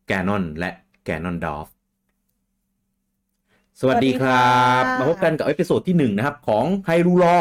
[0.08, 0.70] แกนอนและ
[1.04, 1.68] แกนอนดอฟ
[3.80, 4.48] สวัสดีครั
[4.80, 7.38] บสวัสดีค่ะมาพบกันกับ episode ที่หนึ่งนะครับ ของ Hyrule Lore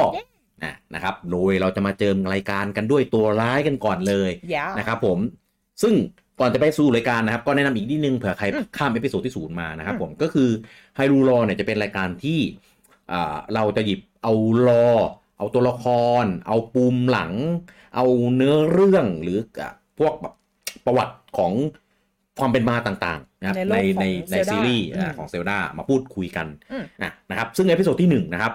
[0.63, 5.19] นะนะครับ โดยเราจะมาเจิมรายการกันด้วยตัวร้ายกันก่อนเลยยานะครับผม
[5.81, 5.93] ซึ่ง
[6.39, 10.49] ก่อนจะไปสู่รายการนะครับ ก็แนะนำอีกนิดนึงเผื่อใครอืมข้าม episode ที่ศูนย์มานะครับอืมผมก็คือ
[10.95, 12.39] Hyrule Lore เนี่ยจะเป็นรายการที่
[13.11, 14.33] อ่าเราจะหยิบเอา
[14.67, 14.87] lore
[15.37, 15.85] เอาตัวละค
[16.23, 17.31] ร เอาปูมหลัง
[17.95, 18.05] เอา
[18.35, 20.33] เนื้อเรื่องหรืออะพวกแบบ
[20.85, 21.53] ประวัติของ
[22.39, 28.53] ความเป็นมาต่างๆนะครับในโลในกของในใน Zelda ซีรีส์อะอืมของเซลดามาพูดคุยกันอืมอะนะครับ ซึ่ง episode ที่หนึ่งนะครับ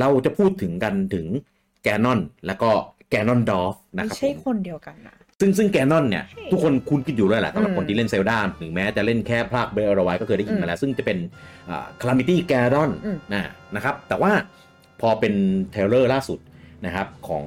[0.00, 1.26] เราจะพูดถึงกันถึง
[1.82, 2.70] แกนอนแล้วก็
[3.10, 11.18] แกนอนดอฟนะไม่ครับใช่ผมคนเดียวกันนะ ซึ่งซึ่งแกนอนเนี่ยใช่ทุกคนคุ้นชินอยู่แล้วแหละสำหรับอืมคนที่เล่นเซลดาถึงแม้จะเล่นแค่ภาคเบลไว้ก็เคยได้ยินอืมมาแล้ว ซึ่งจะเป็น
[12.00, 14.32] Calamity Ganon อืมนะนะครับ แต่ว่า
[15.00, 15.34] พอเป็น
[15.70, 16.38] trailer ล่าสุด
[16.86, 17.44] นะครับของ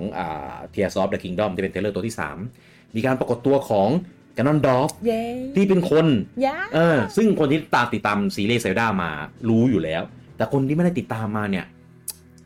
[0.72, 2.16] Tears of the Kingdom ที่เป็น trailer ตัวที่
[2.56, 3.90] 3 มีการปรากฏตัวของ
[4.34, 5.24] แกนอนดอฟเย้
[5.56, 6.06] ที่เป็นคน
[6.46, 9.12] ยาเออซึ่งคนที่ตามติดตามซีรีส์เซลดามา
[9.50, 10.02] รู้อยู่แล้ว
[10.38, 11.66] แต่คนที่ไม่ได้ติดตามมาเนี่ย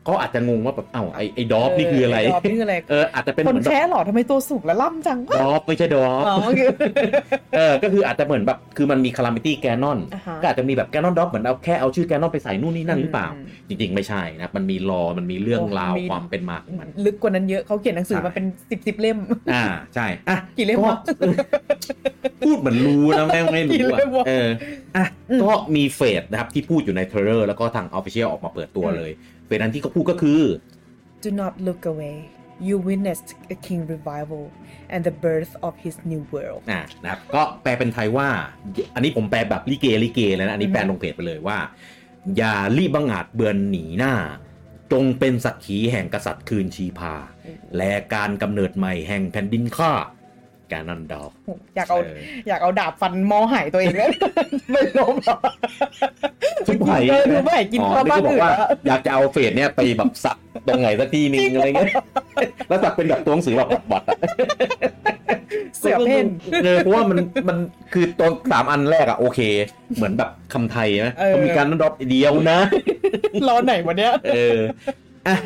[0.08, 6.68] ก็อาจจะงงว่าแบบเอ้าไอไอดอฟนี่คืออะไรดอฟนี่คืออะไรเอออาจจะเป็นคนเหมือนแบบแค่หรอทำไมตัวสูงและล่ำจังดอฟไม่ใช่ดอฟอ๋อคือ
[7.56, 19.18] เออก็คืออาจจะเหมือนแบบคือมันมีคารามิตี้แกนอนอ่าฮะก็อาจจะมีแบบแกนอนด็อกเหมือนเอาแค่เอาชื่อแกนอนไปใส่นู่นนี่นั่นหรือเปล่าอืมจริง ๆ ไม่ใช่นะมันมีรอมันมีเรื่องโอ้ราวมีความเป็นมาของมันลึกกว่านั้นเยอะเขาเขียนหนังสือใช่มาเป็นสิบสิบเล่ม
[19.52, 19.62] อ่า
[19.94, 21.36] ใช่อะกี่เล่มก็วะเออ
[22.46, 24.48] พูดเหมือนรู้นะแม่งไม่กี่รู้เล่อะมวะเออ
[24.96, 29.10] อะอืมก็มี phrase นะครับที่พูดอยู่ใน trailer แล้วก็ทาง official ออกมาเปิดตัวอืมเลย
[29.46, 30.40] phrase นั้นที่เขาพูดก็คือ
[31.24, 32.16] Do not look away
[32.66, 34.44] you witness a king's revival
[34.92, 38.28] and the birth of his new world อ่านะครับก็แปลเป็นไทยว่า
[38.94, 41.58] อันนี้ผมแปลแบบลิเกลิเกเลยนะ อันนี้อืมแปลลงเพจไปเลยว่า
[42.36, 44.14] อย่ารีบบังอาจเบือนหนีหน้า
[44.92, 47.14] จงเป็นสักขีแห่งกษัตริย์คืนชีพา
[47.76, 49.92] และการกำเนิดใหม่แห่งแผ่นดินข้า
[50.68, 51.30] แกนนันดอฟ
[51.76, 54.10] อยากเอาเอออยากเอาดาบฟันหมอหายตัวเองเลย
[54.70, 55.36] ไม่ลบหรอ
[56.66, 61.94] ทุกไผ่เออทุกไผ่กินอ๋อข้าวนี่บ้านก็บอกอื่นว่าแล้วอยากจะเอาเฟสเนี่ยไปแบบสักตรงไหนสักที่นึงอะไรเงี้ย
[62.68, 64.18] แล้วสักเป็นแบบตัวหนังสือแบบบอดๆอะ
[65.78, 66.26] เสือเพ่น
[66.64, 67.58] เออเพราะว่ามันมัน
[67.92, 69.40] คือตัวสามอันแรกอะโอเค
[69.96, 72.58] เหมือนแบบคำไทยนะเออก็มีการนันดอฟเดียวนะ
[73.48, 74.58] รอไหนวันเนี้ยเออ
[75.26, 75.36] อะ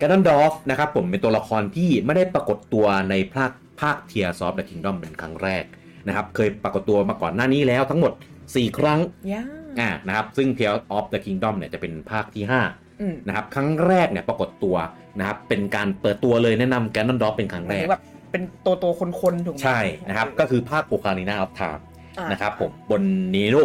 [0.00, 5.64] ก a น o นดอฟนะครับผมเป็นตัวละครที่ไม่ได้ปรากฏตัวในภาค ภาคเทียร์ซอฟต์ h ด k คิงดอมเป็นครั้งแรก
[6.06, 8.12] นะครับ เคยปรากฏตัวมาก่อนหน้านี้แล้วทั้งหมด
[8.44, 9.00] 4 ครั้ง
[9.32, 9.44] ย่า
[9.80, 14.76] อ่านะครับ ซึ่ง Tears of the Kingdom เนี่ยจะเป็นภาคที่5อืมนะครับ ครั้งแรกเนี่ยปรากฏตัว
[15.18, 18.02] นะครับ เป็นการเปิดตัวเลยแนะนำแกนอนดอฟเป็นครั้งแรกแบบ
[18.32, 21.82] เป็นตัวตัวคนๆ ถูกไหมใช่นะครับ ก็คือภาคโ c คา r ินาออฟ i m e
[22.18, 23.02] อ่านะครับผมบน
[23.34, 23.60] Nero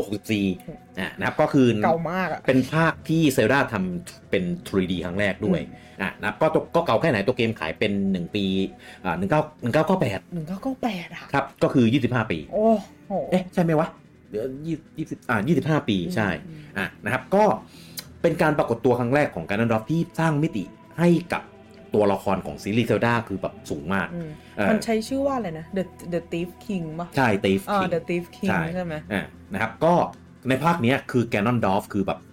[0.47, 5.61] 64อ่านะครับก็คือเก่ามากอะเป็นภาคที่เซลดาทำเป็น 3D ครั้งแรกด้วย
[6.01, 8.45] อะนะครับก็ก็เก่าแค่ไหนตัวเกมขายเป็น 1 ปี
[9.05, 9.41] อ่า19 1998หนึ่งเก้า
[9.85, 12.67] เก้าแปดอะครับก็คือ 25 ปี โอ้
[13.07, 13.87] โหเอ๊ะใช่ไหมวะ
[14.29, 14.45] เดี๋ยว
[14.97, 15.39] ยี่สิบอ่า
[15.83, 17.43] 25ปีใช่อืมอะนะครับก็
[18.21, 20.63] เป็นการปรากฏตัวครั้งแรกของการนันดอฟที่สร้างมิติ
[20.99, 21.43] ให้กับ
[21.93, 25.83] ตัวละครของซีรีส์เซลดาคือแบบสูงมากอืมเออมันใช้ชื่อว่าอะไรนะ The
[26.13, 29.93] The Thief King ป่ะ ใช่ตีฟอ่าคิง The Thief King ใช่ใช่ไหมอ่านะครับ ก็
[30.49, 32.19] ในภาคเนี้ยคือ Ganondorf คือแบบ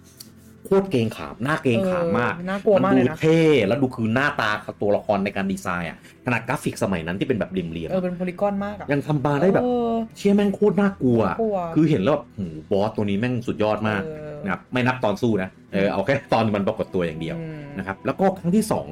[0.71, 4.49] คตรเกรงขามน่าเกรงขามมากเออน่ากลัวมากเลยดูนะเท่แล้วดูคือหน้าตา
[4.81, 18.87] ตัวละครในการดีไซน์อะขนาดกราฟิกสมัยนั้นที่เป็นแบบเหลี่ยมเออเป็น polygon มากอะๆยังทำมาได้แบบเออเชี่ยแม่งโคตรน่ากลัวน่ากลัว คือเห็นแล้วแบบโห boss ตัวนี้แม่งสุดยอดมากเออนะครับไม่นับตอนสู้นะเออเอาแค่ตอนมันปรากฏตัวอย่างเดียวอืมนะครับแล้วก็ครั้งที่สอง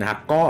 [0.00, 0.42] นะครับก็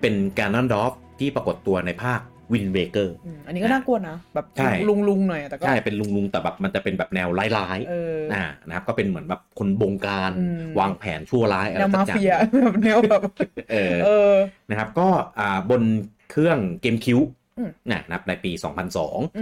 [0.00, 2.20] เป็น Ganondorf ที่ปรากฏตัวในภาค
[2.52, 12.32] วินเวเกอร์อืมอันนี้ก็น่ากลัวนะ แบบใช่ลุงลุงๆหน่อยอะแต่ก็ใช่ เป็นลุงๆแต่แบบมันจะเป็นแบบแนวร้ายๆเอออ่านะครับ ก็เป็นเหมือนแบบคนบงการอืมวางแผนชั่วร้ายอะไรแนวมาเฟียสักอย่างเฟีย
[12.64, 13.22] แบบแนวแบบ
[13.70, 14.34] เออเออ
[14.70, 15.82] นะครับ ก็อ่าบน
[16.30, 17.20] เครื่อง GameCube
[17.58, 18.58] อืมนะครับในปีอื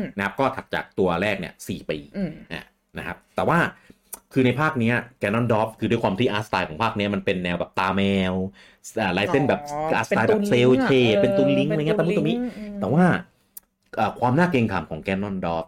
[0.05, 2.65] ม2002 นะครับ ก็ถัดจากตัวแรกเนี่ย4ปีอืมอะ
[2.99, 3.59] นะครับ แต่ว่า
[4.33, 8.76] คือในภาคเนี้ Ganondorf คือด้วยความที่ art style ของภาคเนี้ยมันเป็นแนวแบบตาแมววอ่า
[9.19, 13.05] ลายเส้นแบบอ๋ออาร์ตสไตล์เป็แบนบตูนเซลลิงก์เชอะเป็นตูนลิงก์เอออะไรเงี้ยเป็ตะนมุตะมิตูนลิงก์อืมแต่ว่า
[13.99, 15.67] อ่าความน่าเกรงขามของแกนนอนดอฟ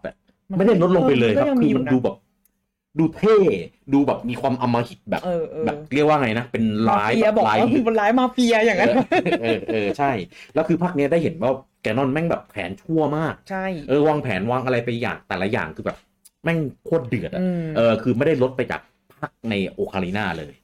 [0.57, 2.17] ไม่ได้ลดลงไปเลยครับก็ยังคืมีออยู่มันนะดูแบบ
[2.99, 3.37] ดูเท่
[3.93, 8.91] ดูแบบมีความอำมหิตแบบเออเออแบบเรียกว่าไงนะ เป็นมาร้ายเฟียแบบบอกร้ายว่าคือมันร้ายมาเฟียอย่างนั้น
[9.43, 10.11] เออเออใช่
[10.55, 11.51] แล้วคือภาคเนี้ยได้เห็นว่า
[11.83, 15.99] แกนนอนแม่งแบบแผนชั่วมากใช่เออวางแผนวางอะไรไปอย่างแต่ละอย่างคือแบบ
[16.45, 18.81] แม่งโคตรเดือดอะอืมเออคือไม่ได้ลดไปจาก
[19.13, 20.55] ภาคใน Ocarina เลย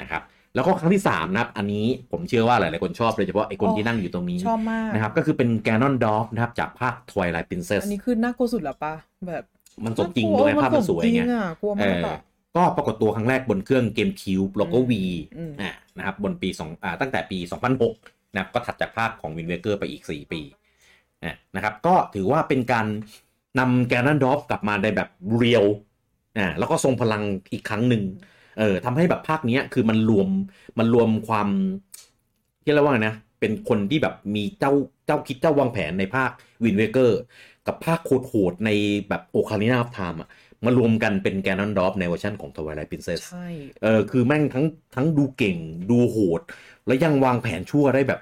[0.00, 0.22] นะครับ
[0.54, 8.94] แล้วก็ครั้งที่สามนะครับ อันนี้ผมเชื่อว่าหลาย ๆ คนชอบโดยเฉพาะไอ้คนอ๋อที่นั่งอยู่ตรงนี้ ชอบมาก นะครับ ก็คือเป็น Ganondorf นะครับ จากภาค Twilight Princess อันนี้คือน่ากลัวสุดแล้วปะ
[9.28, 9.44] แบบ
[9.84, 12.18] มันสมจริงด้วยภาพมันสวยจริงไงอะน่ากลัวเอมากเออะ
[12.56, 14.92] ก็ปรากฏตัวครั้งแรกบนเครื่องเกมคิวแล้วก็ V
[15.36, 17.38] อืมอ่านะครับบนปีสองอ่าตั้งแต่ปี
[17.86, 20.40] 2006 นะครับก็ถัดจากภาคของ Wind Waker ไปอีก 4 ปี
[21.24, 22.86] อะนะครับก็ถือว่าเป็นการ
[23.58, 25.66] นำ Ganondorf กลับมาในแบบ real
[26.38, 28.02] อ่าแล้วก็ทรงพลังอีกครั้งหนึ่ง
[28.60, 30.28] เออทำให้แบบภาคเนี้ยคือมันรวม
[30.78, 31.48] มันรวมความ
[32.64, 34.72] ที่เรียกว่าไงนะ เป็นคนที่แบบมีเจ้า
[35.06, 36.30] เจ้าคิดเจ้าวางแผนในภาค
[36.64, 37.20] Wind Waker
[37.66, 38.70] กับภาคโหดๆใน
[39.08, 40.28] แบบ Ocarina of Time อะ
[40.64, 43.48] มารวมกันเป็น Ganondorf ในเวอร์ชันของ Twilight Princess ใช่
[43.82, 44.64] เออคือแม่งทั้ง
[44.94, 45.56] ทั้งดูเก่ง
[45.90, 46.40] ดูโหด
[46.86, 48.20] แล้วยังวางแผนชั่วได้แบบ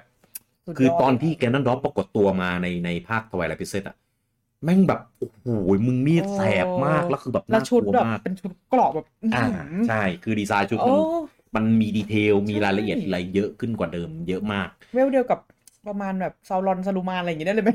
[0.65, 3.95] สุดยดคือตอนที่ Ganondorf ปรากฏตัวมาในในภาค Twilight Princess อะ
[4.63, 5.45] แม่งแบบโอ้โห
[5.87, 10.95] มึงนี่แสบมากแล้วคือแบบแล้วชุดแบบน่ากลัวมากเป็นชุดเกราะแบบอื้ออ่าหือใช่คือดีไซน์ชุดโอ้
[11.55, 15.39] มันมันมี detail มีรายละเอียดใช่อะไรเยอะขึ้นกว่าเดิมเยอะมากเลเวลเดียวกับ
[15.87, 17.71] ประมาณแบบ Sauron Saruman อะไรอย่างงี้ได้เลยไหม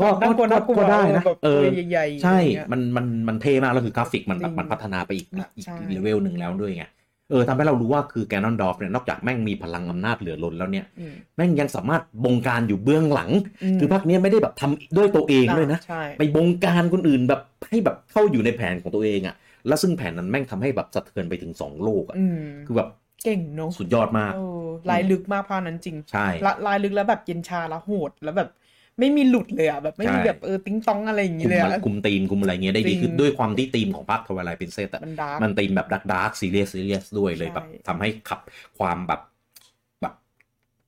[0.00, 6.84] ก็น่ากลัวก็น่ากลัวก็ได้นะแบบเออตัวใหญ่ๆใช่อะไรเงี้ยมันมันมันเท่มากแล้วคือกราฟิกมันแบบจริงมันพัฒนาไปอีกอะอีกใช่เลเวลหนึ่งแล้วด้วยไง
[7.32, 13.30] เออทำให้เรารู้ว่าคือ Ganondorf เนี่ยนอกจากแม่งมีพลังอำนาจเหลือล้นแล้วเนี่ยอืมแม่งยังสามารถบงการอยู่เบื้องหลัง
[13.76, 19.34] คือภาคเนี้ยไม่ได้แบบทำด้วยตัวเองด้วยนะใช่ไปบงการคนอื่นแบบให้แบบเข้าอยู่ในแผนของตัวเองอะ
[19.68, 22.88] แล้วซึ่งแผนนั้นแม่งทำให้แบบสะเทือนไปถึงสองโลกอะอืมคือแบบ
[23.24, 28.48] เก่งเนอะสุดยอดมากเออลายลึกมากภาคนั้นจริงใช่ละลายลึกแล้วแบบเย็นชาแล้วโหดแล้วแบบ
[28.98, 38.40] ไม่มีหลุดเลยอะแบบไม่มีใช่แบบเออติ้งตองอะไรอย่างคุงี้มเลยมันอะคุมธีมคุมอะไรเงี้ยได้ดีจริงคือด้วยความที่ธีมของภาค Twilight Princess อะมัน dark มันธีมแบบ dark dark serious serious ด้วยเลยใช่แบบทำให้ขับ
[38.78, 39.20] ความแบบ
[40.02, 40.14] แบบ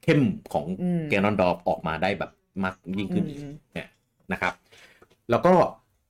[0.02, 0.20] เข้ม
[0.52, 2.30] ของอืม Ganondorf ออกมาได้แบบ
[2.64, 3.88] มากยิ่งขึ้นอีกอืมเนี่ย
[4.32, 4.54] นะครับ
[5.30, 5.54] แล้วก็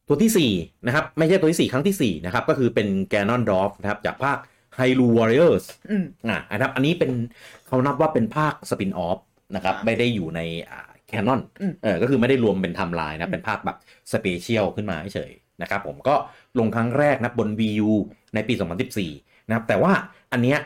[0.08, 4.38] ตัวที่ 4 นะครับ ไม่ใช่ตัวที่ 4 ครั้งทีสี่4 นะครับ ก็คือเป็น Ganondorf นะครับ จากภาค
[4.78, 7.10] h y l u Warriors อืมอ่านะครับ อันนี้เป็น
[7.66, 9.18] เขานับว่าเป็นภาค spin-off
[9.54, 13.76] นะครับอ่าไม่ได้อยู่ใน canon อืมเออก็คือไม่ได้รวมเป็นไทม์ไลน์อืนะเป็นภาคแบบ
[14.12, 16.14] special ขึ้นมาเฉยๆนะครับผมก็
[16.58, 17.90] ลงครั้งแรกนะบน VU
[18.34, 19.92] ในปี 2014 นะครับ แต่ว่า
[20.32, 20.58] อันเนี้ย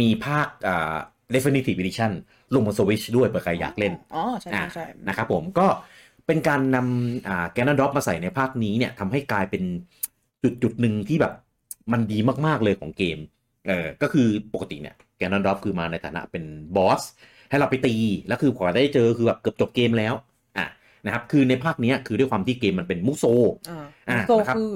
[0.00, 0.96] มีภาคอ่า
[1.34, 2.12] Definitive Edition
[2.54, 5.66] ลงบน Switch ด้วยเผื่อใครอยากเล่นอ๋อใช่ใช่ใช่นะครับผมก็
[6.26, 9.62] เป็นการนำอ่าแกนนดรอปมาใส่ในภาคนี้เนี่ยทำให้กลายเป็น
[10.42, 11.32] จุดจุดหนึ่งที่แบบ
[11.92, 13.18] มันดีมาก ๆ เลยของเกม
[13.68, 16.44] เออก็คือปกติเนี่ยแกนนดรอปคือมาในฐานะเป็น
[16.76, 17.02] บอส
[17.50, 17.94] ให้เราไปตี
[18.26, 20.14] แล้วคือกว่าได้เจอคือแบบเกือบจบเกมแล้ว
[20.56, 20.66] อะ
[21.04, 23.24] นะครับคือในภาคเนี้ยคือด้วยความที่เกมมันเป็นมุโซ
[23.68, 24.70] อ่าอ่ามุโซนะครับคือ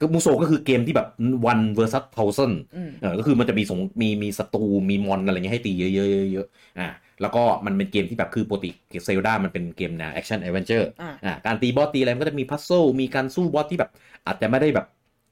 [0.00, 1.08] ก็มุโซก็คือเกมที่แบบ
[1.50, 6.88] one versus thousand อืมเออก็คือมันจะมีสงมีมีศัตรูมี mon อะไรเงี้ยให้ตีเยอะๆเยอะๆอ่า
[7.20, 8.70] แล้วก็มันเป็นเกมที่แบบคือปกติ
[9.04, 12.70] Zelda มันเป็นเกมแนว action adventure อ่าอ่าการตี boss ตีอะไรมันก็จะมี puzzle
[13.00, 13.90] มีการสู้ boss ที่แบบ
[14.26, 14.86] อาจจะไม่ได้แบบ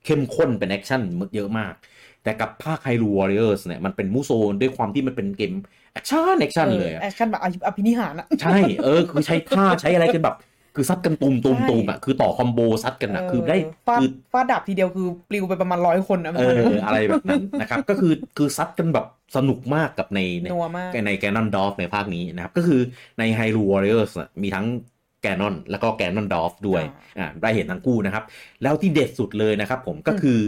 [0.05, 1.01] เข้มข้นเป็น action
[1.35, 1.73] เยอะมาก
[2.23, 5.53] แต่กับภาค Hyrule Warriors เนี่ยมันเป็นมุโซด้วยความที่มันเป็นเกม
[5.95, 10.37] action action เลยอะแอคชั่นแบบอภินิหารอะใช่เออคือใช้ท่าใช้อะไรกันแบบ
[10.77, 13.57] คือซัดกันตูมตูมใช่ตูมอะคือต่อ combo ซัดกันอะคือได้
[13.87, 19.07] ฟาดคือฟาดดาบทีเดียวคือปลิวไปประมาณร้อยคนอะเอออะไรแบบนั้นนะครับ ก็คือคือซัดกันแบบ
[19.37, 22.81] สนุกมากกับในในนัวมากใน Ganondorf ในภาคนี้นะครับ ก็คือ
[23.19, 24.13] ใน Hyrule Warriors
[24.43, 24.67] มีทั้ง
[25.25, 26.83] Ganon แล้วก็ Ganondorf ด้วย
[27.19, 28.25] อ่าได้เห็นทั้งคู่นะครับ
[28.63, 30.39] แล้วที่เด็ดสุดเลยนะครับผมก็คือ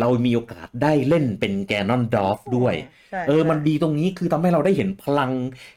[0.00, 2.74] เรามีโอกาสได้เล่นเป็น Ganondorf ด้วย
[3.10, 5.30] ใช่เออมันใช่ดีตรงนี้คือทำให้เราได้เห็นพลัง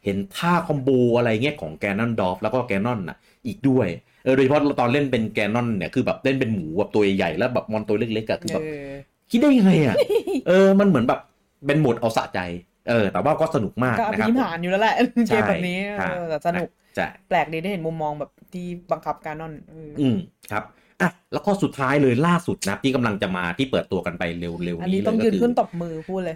[0.05, 3.17] เห็นท่าคอมโบอะไรเงี้ยของแกนนอนดอฟแล้วก็แกนนอนน่ะ
[3.47, 3.87] อีกด้วย
[4.23, 8.89] เออโดยเฉพาะตอนเล่นเป็นแกนนอนเนี่ยคือแบบเล่นเป็นหมูแบบตัวใหญ่ๆแล้วแบบมอนตัวเล็กๆอะคือแบบเออ
[9.31, 9.95] คิดได้ยังไงอะ
[10.47, 11.19] เออมันเหมือนแบบ
[11.67, 12.39] เป็นโหมดเอาสะใจ
[12.89, 14.95] เออแต่ว่าก็สนุกมากก็อนะภิครับนิหารอยู่แล้วแหละ
[15.29, 20.17] ใช่เกมแบบนี้ใช่เออแต่สนุก ใช่แปลกดีได้เห็นมุมมองแบบที่บังคับการนอนเออออืม
[20.51, 20.63] ครับ
[21.01, 26.35] อะแล้วก็สุดท้ายเลยล่าสุดนะครับที่กำลังจะมาที่เปิดตัวกันไปเร็วๆอันนี้นี้เลต้องยยืก็นคือขึ้นตบมือพูดเลย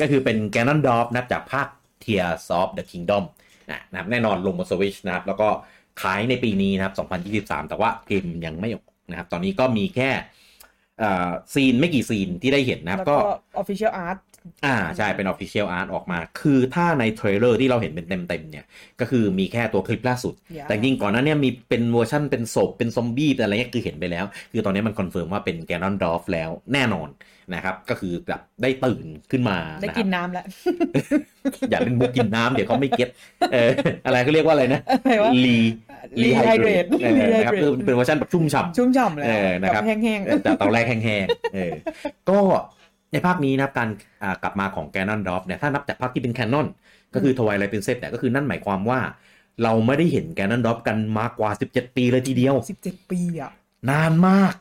[0.00, 1.68] ก็คือเป็น g a n o n d o r f นะครับจากภาค
[2.04, 3.24] Tears of the Kingdom
[3.70, 5.48] นะนะครับแน่นอนลงบน Switch นะครับ แล้วก็
[6.02, 6.94] ขายในปีนี้นะครับ
[7.58, 10.10] 2023 แต่ว่าเกมยังไม่ออกนะครับ ตอนนี้ก็มีแค่
[11.02, 13.32] อ่า scene ไม่กี่ scene ที่ได้เห็นนะครับแล้วก็ก็
[13.62, 14.18] official art
[14.66, 18.64] อ่าใช่เป็น Official Art ออกมา คือถ้าใน trailer ที่เราเห็นเป็นเต็มๆเนี่ย
[19.00, 27.10] ก็คือมีแค่ตัวคลิปล่าสุด Yeah แต่จริงๆก่อนหน้าเนี้มีเป็นเวอร์ชั่นเป็นศพเป็นซอมบี้อะไรเงี้ยคือเห็นไปแล้ว คือตอนนี้มัน confirm ว่าเป็น Ganondorf แล้วแน่นอน
[27.54, 30.46] นะครับ ก็คือแบบได้ตื่นขึ้นมาได้กินน้ำแล้วนะครับ
[31.70, 33.08] อย่าเล่นมุกกินน้ำเดี๋ยวเขาไม่ get
[33.52, 33.70] เออ
[34.06, 35.56] อะไรเขาเรียกว่าอะไรนะอะไรวะรี
[36.22, 41.72] Rehydrate เออนะครับคือเป็นเวอร์ชันแบบชุ่มฉ่ำชุ่มฉ่ำแล้วเออนะครับแห้งเออแต่ตอนแรกแห้งๆเออ
[42.30, 42.38] ก็
[43.12, 43.88] ในภาคนี้นะครับการ
[44.22, 46.66] อ่ากลับมาของ Ganondorf เนี่ยถ้านับจากภาคที่เป็น canon
[47.14, 49.00] ก็คือ Twilight Princess เนี่ยก็คือนั่นหมายความว่า
[49.62, 53.50] เราไม่ได้เห็น Ganondorf กันมากกว่า 17 ปีเลยทีเดียวๆสิบเจ็ดปีอะ
[53.90, 54.54] นานมาก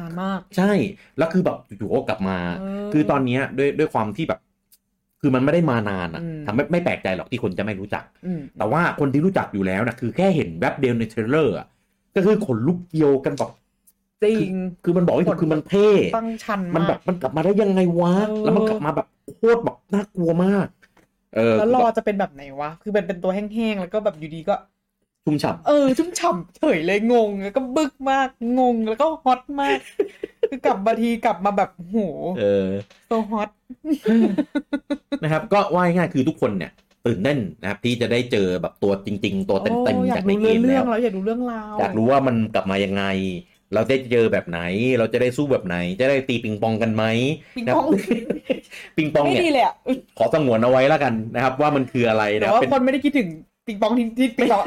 [0.00, 0.72] นานมาก ใช่
[1.18, 4.40] แล้วคือแบบอยู่ๆก็กลับมาเออคือตอนเนี้ยด้วยด้วยความที่แบบ
[5.20, 11.66] คือมันไม่ได้มานานอะอืมทำให้ไม่แปลกใจหรอกที่คนจะไม่รู้จักอืมแต่ว่าคนที่รู้จักอยู่แล้วนะคือแค่เห็นแวบเดียวใน trailer อะ
[12.14, 13.50] ก็คือขนลุกเกรียวกันแบบ
[14.40, 20.66] จริง คือมันบอกไม่ถูกคือมันเท่ตั้งชันมันมาแบกบมันกลับมาได้ยังไงวะเออแล้วมันกลับมาแบบโคตรแบบน่ากลัวมาก
[21.36, 24.54] เออแล้วรอจะเป็นแบบไหนวะ คือเป็นเป็นตัวแห้งๆ แล้วก็แบบอยู่ดีก็
[25.24, 29.78] ชุ่มฉ่เออ ชุ่มฉ่ำเฉยเลยงง แล้วก็บึกมาก งง แล้วก็ฮอตมาก
[30.50, 32.68] คือกลับมาทีกลับมาแบบโหำเออ
[33.06, 33.50] โซฮอต
[35.22, 36.72] นะครับ ก็ว่าง่ายๆคือทุกคนเนี่ย
[37.06, 43.04] ตื่นเต้นนะครับที่จะได้เจอแบบตัวจริง ๆ ตัวเต็มโอ้อๆยาจากกในรู้เกเรื่องมเรื่แล้องวเราอยากรู้เรื่องราวอยากรู้ว่ามันกลับมายังไง
[43.74, 44.60] เราจะเจอแบบไหน
[44.98, 47.04] เราจะได้สู้แบบไหน จะได้ตีปิงปองกันไหม
[47.56, 47.86] ปิงนะปอง
[48.96, 49.74] ปิงปองไม่เนี่ยดีเลยอะ
[50.18, 53.28] ขอสงวนเอาไว้แล้วกันนะครับ ว่ามันคืออะไรแต่นะว่าเป็นคนไม่ได้คิดถึง
[53.66, 54.62] ปิงปองที่ที่ปิงปอง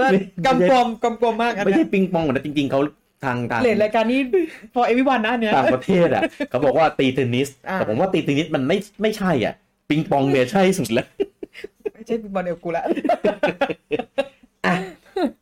[0.00, 0.08] ว่า
[0.46, 2.80] กำกวมกำกวมมากอันไม่เนี้ใช่ยปิงปองนะจริง ๆเขา
[3.24, 4.20] ทางการเลดรายการนี้
[4.74, 9.54] for everyone นะอันเนี้ยต่างประเทศอะเขาบอกว่าตีเทนนิสอ่าแต่ผมว่าตีเทนนิสมันไม่ไม่ใช่อะ
[9.90, 11.06] ปิงปองเนี่ยใช่สุดแล้ว
[11.94, 12.90] ไม่ใช่ปิงปองเดียวกูละอะ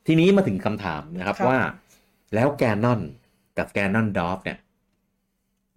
[0.06, 1.58] ทีนี้มาถึงคำถามนะครับครับว่า
[2.34, 3.00] แล้วแกนนอน
[3.58, 4.58] กับแกนนอนดอฟเนี่ย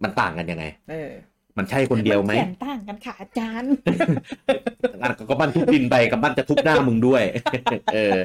[0.02, 1.10] มันต่างกันยังไงเออ
[1.58, 3.72] มันใช่คนเดียวไหมเขียนต่างกันค่ะอาจารย์
[5.02, 7.22] อันก็มันทุบดินไปกับมันจะทุบหน้ามึงด้วย
[7.94, 8.16] เออ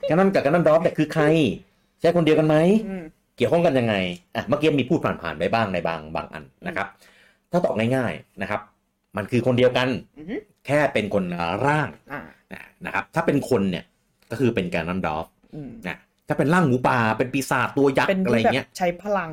[0.00, 1.24] แกนนอนกับแกนนอนดอฟเนี่ยคือใคร
[2.00, 2.56] ใช่คนเดียวกันไหม
[2.88, 3.02] อืม
[3.36, 3.94] เกี่ยวข้องกันยังไง
[4.36, 6.86] อะ เมื่อกี้มีพูดผ่านๆไปบ้างในบางบางอันนะครับ
[7.50, 8.60] ถ้าตอบง่ายๆนะครับ
[9.16, 12.20] มันคือคนเดียวกันอือฮึแค่เป็นคนละร่างอ่า
[12.86, 13.84] นะครับ ถ้าเป็นคนเนี่ย
[14.30, 15.33] ก็คือเป็น Ganondorf อืม
[15.88, 19.32] นะถ้าเป็นร่างหมูป่าเป็นปีศาจตัวยักษ์เป็นอะไรที่แบบเงี้ยใช้พลัง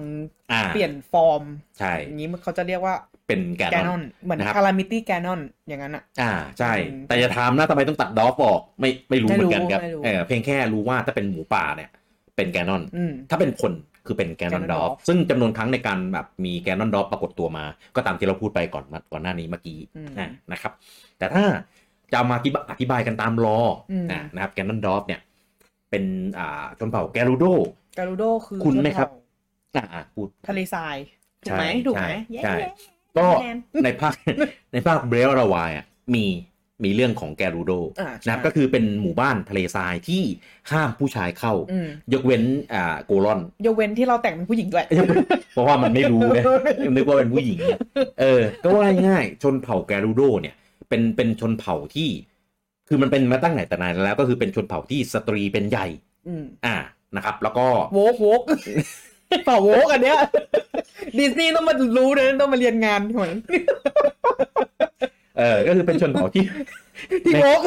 [0.51, 1.43] อ่าเปลี่ยนฟอร์ม
[1.79, 2.95] ใช่อย่างนี้มันเขาจะเรียกว่า
[3.27, 11.89] เป็น Ganon Ganon เหมือนนะครับ Cala mity Ganon อย่างนั้นอะอ่าใช่อืมแต่จะถามนะทำไมต้องตัดดอฟออกไม่ไม่รู้ไม่รู้เหมือนกันครับไม่รู้เออเพียงแค่รู้ว่าถ้าเป็นหมูป่าเนี่ย
[12.35, 13.73] เป็น Ganon อืมถ้าเป็นคน
[14.05, 20.73] คือเป็นแกนนอนดอฟ Ganondorf ซึ่งจำนวนครั้งในการแบบมี Ganondorf ปรากฏตัวมา ก็ตามที่เราพูดไปก่อนมาก่อนหน้านี้เมื่อกี้อืมอะนะครับ
[21.17, 21.43] แต่ถ้า
[22.11, 23.57] จะเอามาอธิบายอธิบายกันตามรอ
[23.91, 25.19] อมอะนะครับแกนนอนดอฟเนี่ย
[25.91, 26.03] เป็น
[26.37, 27.45] อ่าชนเผ่าแกรูโด
[27.97, 29.15] การูโดคือคุณไหมครับชน
[29.73, 30.95] เผ่าอะอะพูดทะเลทราย
[31.43, 32.67] ถูกไหมใช่ถูกไหมใช่เย้ใช่เย้
[33.17, 34.13] ก็แนนในภาค
[34.73, 36.25] ในภาคเบรลราวายอะมี
[36.83, 40.23] มีเรื่องของแกรูโดอ่านะครับใช่ก็คือเป็นหมู่บ้านทะเลทรายที่
[40.71, 42.43] ห้ามผู้ชายเข้าอืมยกเว้น
[42.73, 44.85] อ่าโกลอน ยกเว้นที่เราแต่งเป็นผู้หญิงด้วย
[45.53, 46.39] เพราะว่ามันไม่รู้ไง
[46.91, 47.79] นึกว่าเป็นผู้หญิงอะ
[48.21, 50.55] เออ ก็ว่าง่ายๆชนเผ่าแกรูโดเนี่ย
[50.89, 52.09] เป็นเป็นชนเผ่าที่
[52.91, 55.87] คือมันเป็นมาตั้งไหนแต่นานแล้วก็คือเป็นชนเผ่าที่สตรีเป็นใหญ่
[56.27, 56.75] อืมอ่า
[57.15, 58.41] นะครับ แล้วก็โวกโวก
[59.45, 60.17] เปล่าโวกอันเนี้ย
[61.17, 63.37] ดิสนีย์ต้องมารู้เลยต้องมาเรียนงานเหมือน
[65.37, 66.43] เออ ก็คือเป็นชนเผ่าที่
[67.25, 67.61] ที่โวก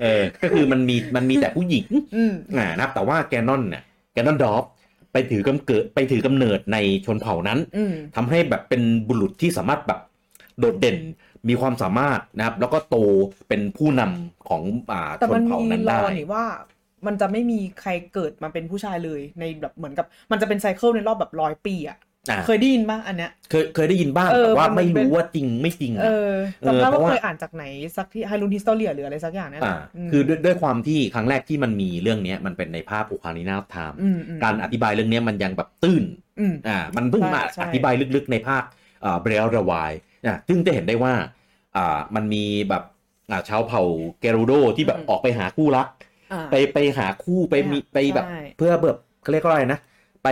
[0.00, 3.82] เออ ก็คือมันมีมันมีแต่ผู้หญิงอืมอ่านะครับแต่ว่าแกนนอนเนี่ย
[4.12, 4.64] แกนนอนดอฟ
[5.12, 10.00] ไปถือกำเกิดไปถือกำเนิดในชนเผ่านั้นอืมทำให้แบบเป็นบุรุษที่สามารถแบบ
[10.58, 10.98] โดดเด่น
[11.48, 12.96] มีความสามารถนะครับ แล้วก็โต
[13.48, 16.44] เป็นผู้นำของอ่าแต่ชมันนเผ่ามีนั้นรอได้นี่ว่า
[17.06, 21.98] มันจะไม่มีใครเกิดมาเป็นผู้ชายเลยในแบบเหมือนกับ มันจะเป็นไซเคิลในรอบแบบร้อยปีอะ
[22.30, 26.28] อ่าเคยได้ยินปะอันเนี้ยเคยเคยได้ยินบ้างเออแต่ว่ามันไม่เป็นรู้ว่าจริงไม่จริงเออะอ
[26.66, 27.64] จำได้เออเพราะว่าว่าเคยอ่านจากไหน
[27.96, 29.76] สักที่ Hyrule Historia หรืออะไรสักอย่างเนี่ยแหอ่าละ
[30.08, 36.04] มคือด้วยด้วยความที่ครั้งแรกที่มันมีเรื่องเนี้ยมันเป็นในภาค Ocarina of Time อืมอืมการอธิบายเรื่องเนี้ยมันยังแบบตื้น
[36.40, 38.62] อืมอ่ามันเพิ่งมาใช่ใช่อธิบายลึกๆในภาค
[39.04, 39.92] อ่าเบรลระวาย
[40.26, 41.12] อ่าซึ่งจะเห็นได้ว่า
[41.76, 42.82] อ่ามันมีแบบ
[43.30, 43.82] อ่าชาวเผ่า
[44.20, 45.86] Gerudo ที่แบบออกไปหาคู่รัก
[46.32, 49.80] อ่าไปไปหาคู่ไปมีไปแบบใช่เพื่อแบบเขาเรียกว่าอะไรนะ
[50.24, 50.28] ไป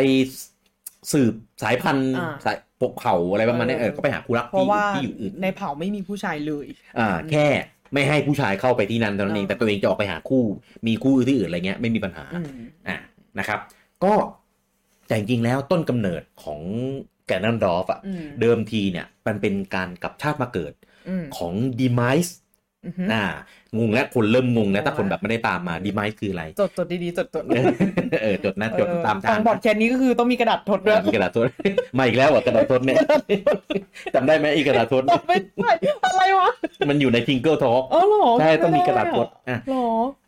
[1.12, 6.66] สืบสายพันธุ์อ่าสายปกเผ่าอะไรประมาณนี้เอเอออก็ไปหาคู่รักเพราะที่ว่าที่อยู่อื่นในเผ่าไม่มีผู้ชายเลย
[6.98, 7.46] อ่า แค่
[7.92, 10.42] ไม่ให้ผู้ชายเข้าไปที่นั่นเท่านั้นเองอ่าแต่ตัวเองจะออกไปหาคู่
[10.86, 12.50] มีคู่ที่อื่นอะไรเงี้ยไม่มีปัญหาอืม
[12.88, 12.96] อ่า
[13.38, 13.58] นะครับ
[14.04, 14.14] ก็
[15.06, 16.60] แต่จริงๆแล้วต้นกำเนิดของ
[17.28, 20.72] แกนนันดอฟอะอืมเดิมทีเนี่ยมันเป็นการกลับชาติมาเกิด
[21.08, 22.36] อืมของดีม s ส์
[22.86, 23.24] อือฮึอ่า
[23.78, 27.42] งงแล้วคนเริ่มงงแล้วถ้างงละคนแบบไม่ได้ตามมาดีม s ส์คืออะไร จดจดดีๆจดจด
[28.22, 31.46] เออจดนะจดเออตามฟัทางงบอดแคนนี้ก็คือต้องมีกระดาษทดด้วยมีกระดาษทด
[31.98, 32.98] มาอีกแล้วเหรอะกระดาษทดเนี่ย
[34.14, 35.70] จำได้ไหมอีกกระดาษทดไม่ใช่
[36.04, 36.50] อะไรวะ
[36.90, 39.88] มันอยู่ในทิงเกิลทอ l k อ๋อเหรอใช่ต้องมีกระดาษทดอะเหรอ
[40.26, 40.27] อ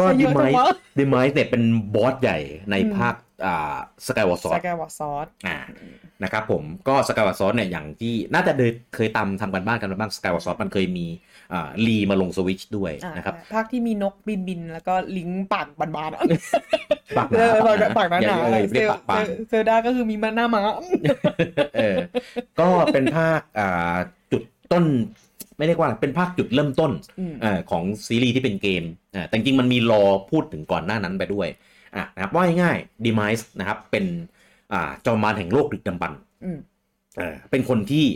[0.00, 0.66] ก็ใช่เยดีอะมจังส์วะ
[0.98, 1.62] ดีมส์เนี่ยเป็น
[1.94, 2.38] บอสใหญ่
[2.70, 3.14] ในอืมภาค
[3.46, 5.58] อ่าสกายวอร์ซอสสกายวอร์ซอสอ่า
[6.22, 8.52] นะครับผมก็สกายวอร์ซอสเนี่ยอย่างที่น่าจะ
[8.94, 11.06] เคยตามทำกันบ้านกันมาบ้างสกายวอร์ซอสมันเคยมี
[11.52, 16.22] อ่าลีมาลงสวิตช์ด้วยอ่านะครับภาคที่มีนกบินบินๆแล้วก็ลิงก์ปากบานๆอะ
[17.16, 20.62] ปากหเอนาอปากปากหนาอย่หนาเออเซเรียลกปากปานเซลดาก็คือมีมันหน้าม้า
[21.76, 21.96] เออ
[22.60, 23.94] ก็เป็นภาคอ่า
[24.32, 24.84] จุดต้น
[25.56, 28.84] ไม่เรียกว่าอะไรเป็นภาคจุดเริ่มต้นอืมเอ่อของซีรีส์ที่เป็นเกม
[29.14, 31.48] อ่าแต่จริงๆมันมีรอพูดถึงก่อนหน้านั้นไปด้วย
[31.96, 34.04] อะนะครับว่าง่ายๆ Demise นะครับ เป็น
[34.72, 36.58] อ่าจอมมารแห่งโลกดึกดำบรรพ์อืม
[37.18, 38.06] เออเป็นคนที่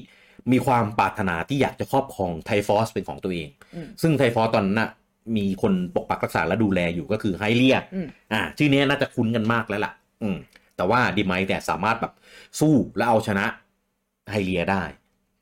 [0.52, 4.90] มีความปรารถนาที่อยากจะครอบครองไทฟอสเป็นของตัวเองอืมซึ่งไทฟอสตอนนั้นน่ะ
[5.36, 9.92] มีคนปกปักรักษาและดูแลอยู่ก็คือไฮเลียอืมอ่าชื่อเนี้ยน่าจะคุ้นกันมากแล้วล่ะ
[10.22, 10.36] อืม
[10.76, 12.12] แต่ว่าดีไมเนี่ยสามารถแบบ
[12.60, 13.46] สู้และเอาชนะ
[14.30, 14.82] ไฮเลียได้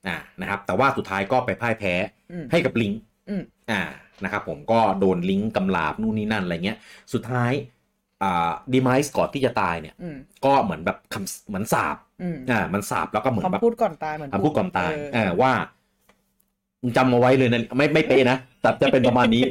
[0.08, 1.94] อ่านะครับ แต่ว่าสุดท้ายก็ไปพ่ายแพ้
[2.32, 2.92] อืมให้กับลิง
[3.28, 3.82] อืมอ่า
[4.24, 6.78] นะครับผมก็โดนลิงก์กำลาบนู่นนี่นั่นอะไรเงี้ย
[7.12, 7.52] สุดท้าย
[8.22, 15.52] อ่าดีไมส์ก่อนที่จะตายเนี่ยอืมก็เหมือนแบบคำเหมือนสาบอืมอ่ามันสาบแล้วก็เหมือนแบบคำพูดก่อนตายเหมือนคำพูดก่อนตายเเออว่า
[16.82, 19.42] มึงจำเอาไว้เลยนะไม่ไม่เป๊ะนะแต่จะเป็นประมาณนี้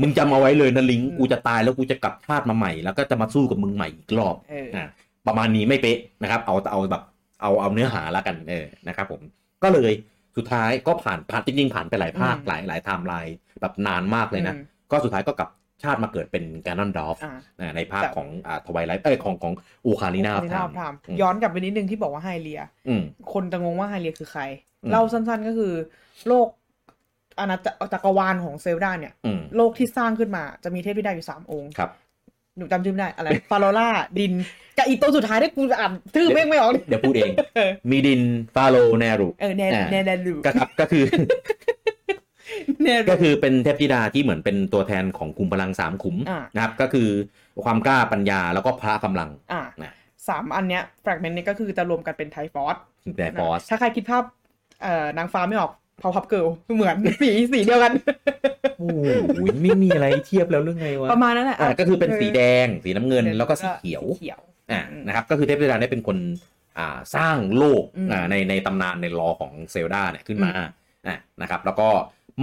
[0.00, 4.86] มึงจำเอาไว้เลยนะลิงก์กูจะตายแล้วกูจะกลับชาติมาใหม่ แล้วก็จะมาสู้กับมึงใหม่อีกรอบเอออ่า
[5.26, 7.02] ประมาณนี้ไม่เป๊ะนะครับ เอาเอาแบบ
[7.42, 9.20] เอาเอาเนื้อหาแล้วกันเออนะครับผม
[9.62, 9.92] ก็เลย
[10.36, 15.50] สุดท้ายก็ผ่านผ่านจริงๆผ่านไปหลายภาคอืมหลายหลายไทม์ไลน์แบบนานมากเลยนะอืมก็สุดท้ายก็กลับ
[15.82, 17.16] ชาติมาเกิดเป็น Ganondorf
[17.60, 19.52] อ่าในภาคแต่ของอ่า Twilight เอ้ยของของ
[19.86, 23.02] Ocarina นี่ทาน่ามทำย้อนกลับไปนิดนึงที่บอกว่า Hylia อืม
[23.32, 24.42] คนจะงงว่า Hylia คือใคร
[24.84, 25.72] อืมเล่าสั้นๆก็คือ
[26.28, 26.48] โลก
[27.38, 31.90] อาณาจักรจักรวาลของ Zelda เนี่ยอืมโลกที่สร้างขึ้นมาจะมีเทพธิดาอยู่สามองค์ครับ
[32.56, 34.32] หนูจำชื่อไม่ได้อะไร Farore Din
[34.78, 38.20] กับอีตัวสุดท้ายที่กูอ่านชื่อแม่งไม่ออกเดี๋ยวพูดเองเออมี Din
[38.54, 41.04] Farore Nayru เออแนอ่าแน Nayru ก็ครับก็คือ
[42.82, 47.08] Nayru ก็คือเป็นเทพธิดาที่เหมือนเป็นตัวแทนของกลุ่มพลังสามขุมอ่านะครับ ก็คือ
[47.64, 49.92] ความกล้าปัญญาแล้วก็พละกำลังอ่านะ
[50.28, 52.76] สามอันเนี้ย fragment นี้ก็คือจะรวมกันเป็น Triforce
[53.16, 54.24] แต่ Triforce ถ้าใครคิดภาพ
[54.82, 57.92] เอ่อนางฟ้าไม่ออก Powerpuff Girls เหมือนสีสีเดียวกัน
[58.80, 59.00] โอ้โห
[59.62, 66.18] ไม่มีอะไรเทียบแล้วเรื่องไงวะประมาณนั้นแหละอ่าก็คือเป็นสีแดง สีน้ำเงินแล้วก็สีเขียวสีเขียวอ่าอืมนะครับ ก็คือเทพธิดาเนี่ยเป็นคน
[66.78, 71.88] อ่าสร้างโลกอืมอ่าในในตำนานใน lore ของ Zelda เนี่ยขึ้นมาอ่านะครับ แล้วก็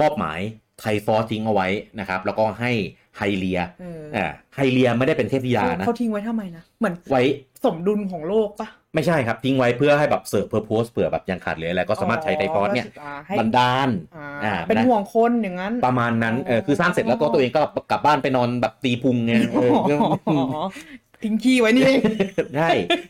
[0.01, 0.39] มอบหมาย
[0.79, 1.67] Triforce ทิ้งเอาไว้
[1.99, 2.71] นะครับ แล้วก็ให้
[3.17, 7.21] Hylia เอออ่า Hylia ไม่ได้เป็นเทพธิดานะเขาทิ้งไว้ทำไมนะเหมือนไว้
[7.65, 19.71] สมดุลของโลกปะ ไม่ใช่ครับ ทิ้งไว้เพื่อให้แบบ serve purpose เผื่อแบบยังขาดเหลืออะไรก็สามารถใช้ Triforce เนี่ยให้บันดาลอ่าอ่าเป็นห่วงคนอย่างนั้น ประมาณนั้นเออคือสร้างเสร็จแล้วก็ตัวเองก็กลับบ้านไปนอนแบบตีพุงไงเออ
[20.29, 20.65] อ๋อ
[21.23, 22.01] ทิ้งขี้ไว้นี่เอง
[22.55, 22.69] ใช่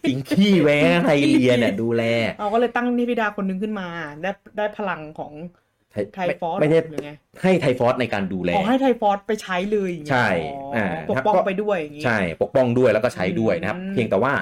[0.10, 2.04] ทิ้งขี้ไว้ให้ Hylia เนี่ยดูแล
[2.40, 3.88] เอาก็เลยตั้งนิพิดาคนหนึงขึ้นมา
[4.22, 5.34] ได้ได้พลังของ
[6.16, 7.12] ไทฟอสไม่ใช่หรือไง
[7.42, 14.34] ให้ไทฟอสในการดูแลขอให้ไทฟอสไปใช้เลยอย่างเงี้ยใช่อ๋ออ่าปกป้องครับก็ไปด้วยอย่างงี้ใช่ ปกป้องด้วยแล้วก็ใช้ด้วยนะครับอืมเพียงแต่ว่า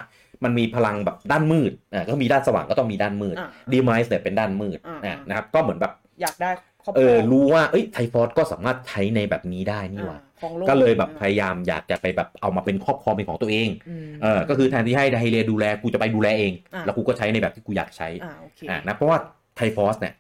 [0.43, 6.52] มันมีพลังแบบด้านมืดอ่าก็มีด้านสว่างก็ต้องมีด้านมืดอ่าดีม s ์เนี่ยเป็นด้านมืดอ่าอ่านะครับก็เหมือนแบบอยากได้
[6.84, 13.69] ครอบคเอรอองรู้ว่าเอ้ยไทฟอสก็สามารถใช้ในแบบนี้ได้นี่หว่าอ่าของโลกก็เลยแบบพยายามอยากจะไปแบบเอามาเป็นครอบครองเป็นของตัวเอง
[14.12, 19.17] มเออก็คือแทนที่ให้ไฮเลียดูแลกูจะไปดูแลเองอ่าแล้วกูก็ใช้ในแบบที่กูอยากใช้อ่าโอเคอ่านะเพราะว่า
[19.56, 20.13] ไทฟอสเนี่ย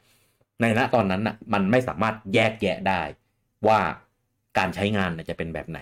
[0.61, 3.01] ในณตอนนั้นน่ะมันไม่สามารถแยกแยะได้
[3.67, 3.79] ว่า
[4.57, 5.79] การใช้งานน่ะจะเป็นแบบไหน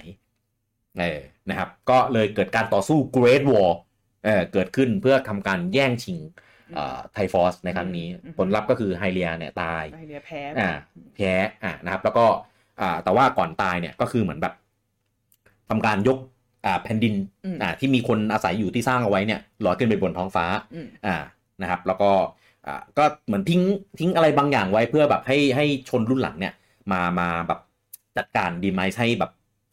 [0.99, 1.19] เออ
[1.49, 3.69] นะครับ ก็เลยเกิดการต่อสู้ Great War
[4.23, 6.17] เออเกิดขึ้นเพื่อทำการแย่งชิง
[7.13, 10.69] ไทฟอสในครั้งนี้อืมผลลัพธ์ก็คือไฮเลียเนี่ยตายไอเดียแพ้อ่า
[11.15, 11.33] แพ้
[11.63, 12.25] อ่านะครับ แล้วก็
[12.81, 14.53] อ่าแต่ว่าก่อนตายเนี่ยก็คือเหมือนแบบ
[15.69, 16.17] ทำการยก
[16.65, 17.13] อ่าแผ่นดิน
[17.45, 21.15] อืมอ่าที่มีคนอาศัยอยู่ที่สร้างเอาไว้เนี่ยลอยขึ้นไปบนท้องฟ้าอืมอ่า
[21.61, 22.11] นะครับ แล้วก็
[22.67, 23.61] อ่าก็เหมือนทิ้ง
[23.99, 26.53] ทิ้งอะไรบางอย่างไว้เพื่อแบบให้ให้ชนรุ่นหลังเนี่ย
[26.91, 27.59] มามาแบบ
[28.17, 29.31] จัดการดีไมซ์ให้แบบ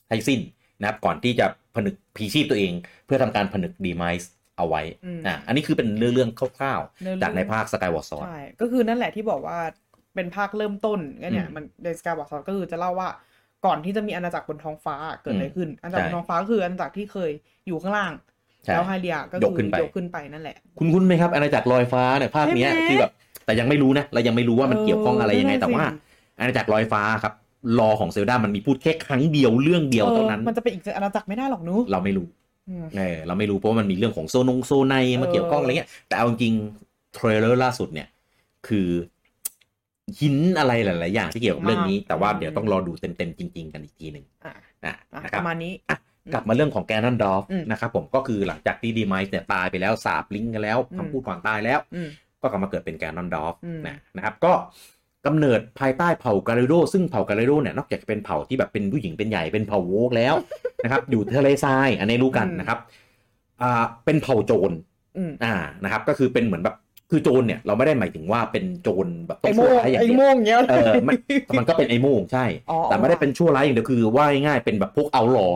[0.09, 0.41] ให้สิ้น
[0.81, 2.73] นะครับก่อนที่จะผนึกพีชีพตัวเอง
[3.07, 4.31] เพื่อทำการผนึกดีไมซ์
[4.61, 9.59] เอาไว้อืมอ่าอันนี้คือเป็นเรื่องเรื่องคร่าวเนื้อๆเรื่องจากในภาคสกายวอร์ซอนใช่ก็คือนั่นแหละที่บอกว่า
[10.15, 13.09] เป็นภาคเริ่มต้นก็เนี่ยอืมมันเดสกาบอกซอนก็คือจะเล่าว่า
[13.67, 17.31] ก่อนที่จะมีอาณาจักรบนท้องฟ้าเกิดอะไรขึ้นอาณาจักรบนท้องฟ้าก็คืออาณาจักรที่เคย
[17.67, 18.13] อยู่ข้างล่าง
[18.65, 23.13] ใช่แล้ว Hylia ก็คือยกขึ้นไปยกขึ้นไปนั่นแหละ คุ้นคุ้นไหมครับอาณาจักรลอยฟ้าเนี่ยภาคเนี้ยใช่ไหมคือแบบ
[23.45, 25.85] แต่ยังไม่รู้นะเรายังไม่รู้ว่ามันเกี่ยวข้องอะไรยังไงเออแต่ว่า
[26.39, 27.33] นั่นสิอาณาจักรลอยฟ้าครับ
[27.79, 32.40] lore ของ Zelda มันมีพูดแค่ครั้งเดียวเรื่องเดียวเท่านั้นเออมันจะเป็นอีกอาณาจักรไม่ได้หรอกหนูเราไม่รู้อืม
[32.97, 38.09] เออเราไม่รู้เพราะว่ามันมีเรื่องของของ Zonai มาเกี่ยวข้องอะไรเงี้ย แต่เอาจริงๆ trailer ล่าสุดเนี่ย
[38.69, 38.89] คือ
[40.21, 44.55] หินอะไรหลาย ๆ อย่างที่เกี่ยวกับเรื่องนี้ แต่ว่าเดี๋ยวต้องรอดูเต็ม ๆ จริง ๆ กันอีกทีหนึ่งอะ
[44.85, 45.73] นะอะนะคปรับระมาณนี้
[46.33, 52.09] กลับมาเรื่องของแกนนันดอฟอืมนะครับผมก็คือหลังจากที่ดีไมส์เนี่ยตายไปแล้วสาบลิงก์กันแล้วอืมคำพูดก่อนตายแล้วอืม
[52.41, 54.53] ก็กลับมาเกิดเป็นแกนนันดอฟอืมนะนะครับก็
[55.27, 60.35] กำเนิดภายใต้เผ่าการิโดซึ่งเผ่าการิโดเนี่ยนอกจากจะเป็นเผ่าที่แบบเป็นผู้หญิงเป็นใหญ่เป็นเผ่าโวกแล้ว
[60.85, 62.79] นะครับอยู่ทะเลทรายอันนี้รู้กันนะครับ
[63.63, 64.71] อ่าเป็นเผ่าโจร
[65.17, 65.55] อืมอ่า
[65.85, 66.77] นะครับ ก็คือเป็นเหมือนแบบ
[67.11, 71.15] คือโจรเนี่ยเราไม่ได้หมายถึงว่าเป็นโจรแบบต้ไอองโมชั่วงร้ายอย่างไอเดียวโมงเงี้ยเออมัน
[71.59, 75.49] มันก็เป็นไอ้โม่งใช่อ๋อแต่ไม่ได้เป็นชั่วร้ายอย่างเดียวคือว่าง่ายๆเป็นแบบพวกเอาลอ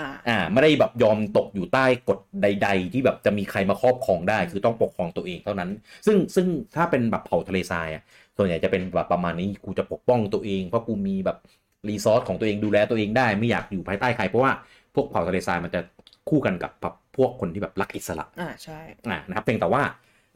[0.00, 5.70] อ่าอ่าไม่ได้แบบยอมตกอยู่ใต้กฎใด ๆ ที่แบบจะมีใครมาครอบครองได้ คือต้องปกครองตัวเองเท่านั้น
[6.06, 8.02] ซึ่งซึ่งถ้าเป็นแบบเผ่าทะเลทรายอะ
[8.36, 11.38] ส่วนใหญ่จะเป็นแบบประมาณนี้กูจะปกป้องตัวเอง เพราะกูมีแบบ
[11.88, 14.52] รีซอสของตัวเองดูแลตัวเองได้ไม่อยากอยู่ภายใต้ใคร เพราะว่า
[14.94, 15.80] พวกเผ่าทะเลทรายมันจะ
[16.28, 19.82] คู่กันกับแบบพวกคนที่แบบรักอิสระอ่าใช่อ่านะครับเพียงแต่ว่า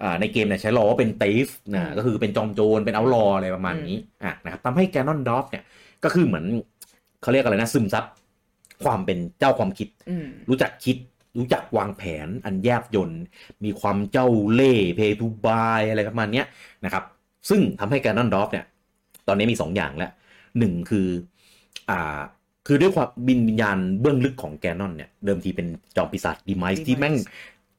[0.03, 5.65] อ่าในเกมเนี่ยใช้ lore ว่าเป็น thief อืนะก็คือเป็นจอมโจรเป็น outlaw อะไรประมาณนี้อ่านะครับทำให้ Ganondorf เนี่ย
[6.05, 6.45] ก็คือเหมือน
[7.23, 8.05] เขาเรียกอะไรนะซึมซับ
[8.85, 10.97] ความเป็นเจ้าความคิดอืมรู้จักคิด
[11.39, 13.23] รู้จักวางแผนอันแยบยนต์
[13.65, 16.47] มีความเจ้าเล่ห์เพทุบายอะไรประมาณเนี้ย
[16.85, 17.05] นะครับ
[17.48, 18.66] ซึ่งทำให้ Ganondorf เนี่ย
[19.29, 20.12] ตอนนี้มีสองอย่างแล้ว
[20.59, 21.09] หนึ่งคือ
[21.90, 22.20] อ่า
[22.66, 27.14] คือด้วยความบินวิญญาณเบื้องลึกของแกนนอนเนี่ย เดิมทีเป็นจอมปีศาจดีไมซ์ที่แม่ง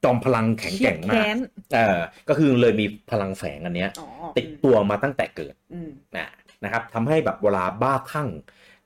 [0.04, 1.38] จอมพลังแข็งแกร่งมาเครียดกแค้น
[1.74, 6.30] เออก็คือเลยมีพลังแฝงอันเนี้ยอ๋อติดตัวมาตั้งแต่เกิดอืมนะ
[6.64, 8.28] นะครับทำให้แบบเวลาบ้าคลั่ง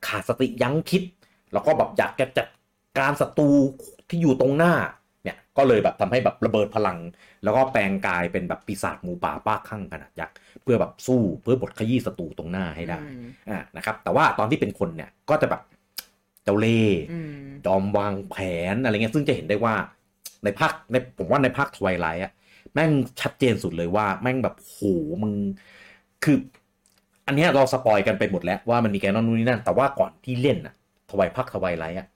[0.07, 1.03] ขาดสติยั้งคิด
[1.53, 2.49] แล้วก็แบบอยากจะจัด
[2.99, 3.49] การศัตรู
[4.09, 4.73] ที่อยู่ตรงหน้า
[5.27, 6.99] เนี่ยก็เลยแบบทำให้แบบระเบิดพลัง
[7.45, 15.63] แล้วก็แปลงกายเป็นแบบปีศาจหมูป่าบ้าคลั่งขนาดยักษ์เพื่อแบบสู้เพื่อบดขยี้ศัตรูตรงหน้าให้ได้อืมอ่านะครับแต่ว่าตอนที่เป็นคนเนี่ยก็จะแบบ
[16.45, 18.37] เจ้าเล่ห์อืมจอมวางแผ
[18.75, 19.75] นอะไรเงี้ยซึ่งจะเห็นได้ว่า
[20.45, 22.33] ในภาคในผมว่าในภาค Twilight อะ
[22.75, 24.79] แม่งชัดเจนสุดเลยว่าแม่งแบบโห
[25.23, 25.33] มึง
[26.25, 26.37] คือ
[27.27, 30.75] อันเนี้ยเรา spoil กันไปหมดแล้วว่ามันมี Ganon นู่นนี่นั่น แต่ว่าก่อนที่เล่นอะ
[31.11, 32.07] Twi ภาค Twilight อะ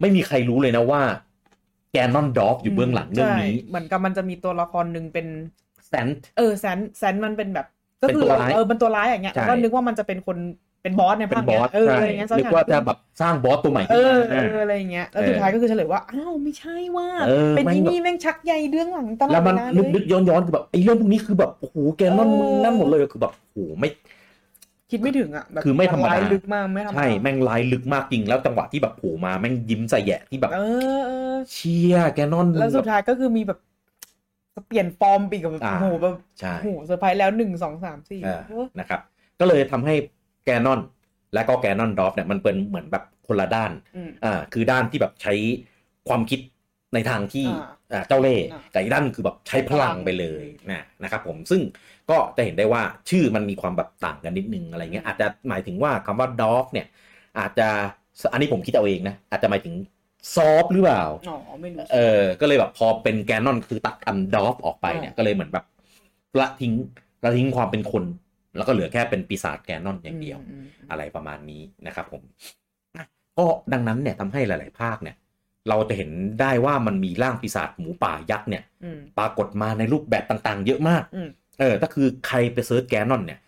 [0.00, 1.02] ไม่มีใครรู้เลยนะว่า
[1.92, 5.26] Ganondorf อยู่เบื้องหลังเรื่องนี้ใช่เหมือนกับมันจะมีตัวละครหนึ่งเป็น
[5.88, 7.66] แซนเออแซนแซนมันเป็นแบบ
[8.02, 10.38] ก็เป็นคือตัวร้ายเออเป็นตัวร้ายอย่างเงี้ยใช่ก็นึกว่ามันจะเป็นคน
[10.82, 23.88] เป็นบอสในเป็ภาคนบเนี้อยสเออใช่อะไรเงี้ยสักนึกอย่างว่าจะแบบสร้างบอสตัวใหม่เอขึ้นอมาเอออะไรเงี้ยแล้วเออสุดท้ายก็คือเฉลยว่าอ้าวไม่ใช่ว่าเออเป็นแม่อีงแบบนี่แม่งชักใยเรื่องหลังตลอดแล้วมันเวลานึกเลนึยกย้อนย้อนคือแบบไอ้เรื่องพวกนี้คือแบบโอ้โหแกนนอนเออมึงนั่นหมดเลยคือแบบโอ้โหไม่
[24.92, 30.60] คิดไม่ถึงอะแบบคือไม่ธรรมดาร้ายลึกมากไม่ธรรมดาใช่แม่งลายลึกมากจริงแล้วจังหวะที่แบบโผล่มาแม่งยิ้มใส่แยะที่แบบเอ
[30.96, 33.58] อเออเชีย Ganon แล้วสุดแบบท้ายก็คือมีแบบ
[34.68, 39.00] เปลี่ยนฟอร์มไปอีกแบบอ่าโอ้โหแบบใช่โอ้โหเซอร์ไพรส์แล้วหนึ่งสองสามสี่เออเออนะครับ
[39.40, 39.94] ก็เลยทำให้
[40.44, 40.80] Ganon
[41.34, 45.34] และก็ Ganondorf เนี่ยมันเป็นเหมือนแบบคนละด้านอืมอ่าคือด้านที่แบบใช้
[46.08, 46.40] ความคิด
[46.94, 51.60] ในทางที่อ่าอ่าเจ้าเล่ห์อ่าแต่อีกด้านคือแบบใช้พลังไปเลยนะนะครับผมซึ่ง
[52.12, 56.86] ก็จะเห็นได้ว่าชื่อมันมีความแบบต่างกันนิดนึงอะไรเงี้ยอาจจะหมายถึงว่าคำว่า dorf เนี่ย
[57.38, 57.68] อาจจะ
[58.32, 59.74] อันนี้ผมคิดเอาเองนะอาจจะหมายถึง
[60.34, 65.64] ซอฟหรือเปล่าอ๋อไม่รู้เออก็เลยแบบพอเป็นแกนนอนคือตัดอันดอฟออกไปเนี่ยอ่าก็เลยเหมือนแบบ
[66.40, 66.72] ละทิ้ง
[67.24, 68.04] ละทิ้งความเป็นคน
[68.56, 72.22] แล้วก็เหลือแค่เป็นปีศาจแกนนอนอย่างเดียวมอะไรประมาณนี้นะครับผม
[72.96, 73.04] อะ
[73.38, 75.16] ก็ดังนั้นเนี่ยทำให้หลาย ๆ ภาคเนี่ย
[75.68, 81.28] เราจะเห็นได้ว่ามันมีร่างปีศาจหมูป่ายักษ์เนี่ยอืมปรากฏมาในรูปแบบต่าง ๆ เยอะมากอืม
[81.60, 83.40] เออถ้าคือใครไป search แกนนอนเนี่ย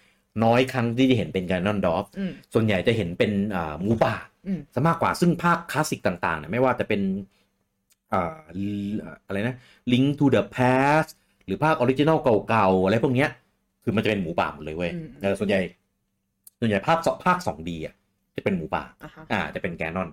[0.45, 4.15] น้อยครั้งที่จะเห็นเป็นแกนนอนดอฟอืมส่วนใหญ่จะเห็นเป็นอ่าหมูป่า
[4.47, 7.01] อืมซะมากกว่าซึ่งภาคคลาสสิกต่างๆเนี่ยไม่ว่าจะเป็น
[8.13, 8.37] อ่า
[9.27, 9.57] อะไรนะ
[9.93, 11.11] Link to the Past
[11.47, 13.31] หรือภาค original เก่าๆ อะไรพวกเนี้ย
[13.83, 15.61] คือมันจะเป็นหมูป่าหมดเลยเว้ยอืมเออส่วนใหญ่
[16.61, 17.95] ส่วนใหญ่ภาคสภาค 2D อะ
[18.37, 20.09] จะเป็นหมูป่าอะฮะอ่า จะเป็นแกนนอน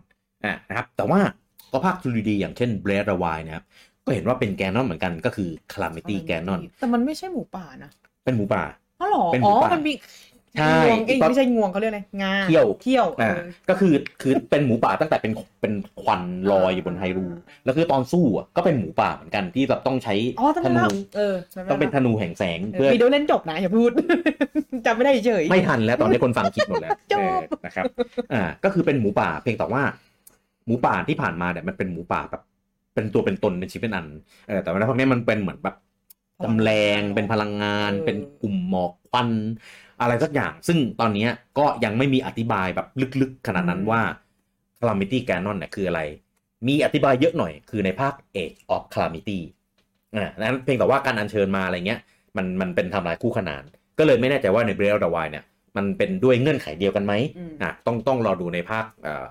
[0.45, 1.19] อ่านะครับ แต่ว่า
[1.71, 3.65] ก็ภาค 3D อย่างเช่น Breath of the Wild นะครับ
[4.05, 7.91] ก็เห็นว่าเป็นแกนนอนเหมือนกันก็คือ Calamity แกนนอน แต่มันไม่ใช่หมูป่านะ
[8.25, 8.63] เป็นหมูป่า
[8.99, 9.93] อ๋อเหรอเป็นหมูอ๋อป่ามัมันมี
[10.57, 17.27] ใช่งวงเอ้ยไม่ใช่งวงเขาเรียกอะไรงาเขี้ยวเขี้ยวอ่าเออก็คือคือเป็นหมูป่าตั้งแต่เป็นเป็นควันลอยอยู่บนไฮรู
[17.63, 23.91] แล้วคือตอนสู้อะก็เป็นหมูป่าเหมือนกันที่แบบต้องใช้อ๋อจำธได้นูแล้วเออจำได้ต้องเป็นธแล้วนูแห่งแสงเอเพื่ออวิดีโอเล่นจบนะอย่าพูด
[24.85, 27.85] จำไม่ได้เฉยไม่ทันแล้วตอนนี้คนฟังคิดหมดแล้วจบเออนะครับ
[28.33, 29.83] อ่าก็คือเป็นหมูป่าเพียงแต่ว่า
[30.65, 32.41] หมูป่าที่ผ่านมาเนี่ยมันเป็นหมูป่าแบบ
[32.93, 34.07] เป็นตัวเป็นตนเป็นชิ้นเป็นอัน
[34.47, 35.75] เออแต่ว่าพวกนี้มันเป็นเหมือนแบบ
[36.43, 39.29] จำแรงเป็นพลังงาน เป็นกลุ่มหมอกควัน
[40.01, 41.27] อะไรสักอย่าง ซึ่งตอนนี้
[41.57, 42.87] ก็ยังไม่มีอธิบายแบบ
[43.21, 44.01] ลึกๆ ขนาดนั้นว่า
[44.79, 46.01] Calamity Ganon เนี่ยคืออะไร
[46.67, 49.39] มีอธิบายเยอะหน่อยคือในภาค Age of Calamity
[50.15, 51.99] อ่านั้นเพียงแต่ว่าการอัญเชิญมาอะไรเงี้ย
[52.37, 53.63] มันมันเป็นทำลายคู่ขนาน
[53.99, 55.45] ก็เลยไม่แน่ใจว่าใน Breath of the Wild เนี่ย
[55.77, 59.27] มันเป็นด้วยเงื่อนไขเดียวกันไหมอืมอะต้องต้องรอดูในภาคเอ่อ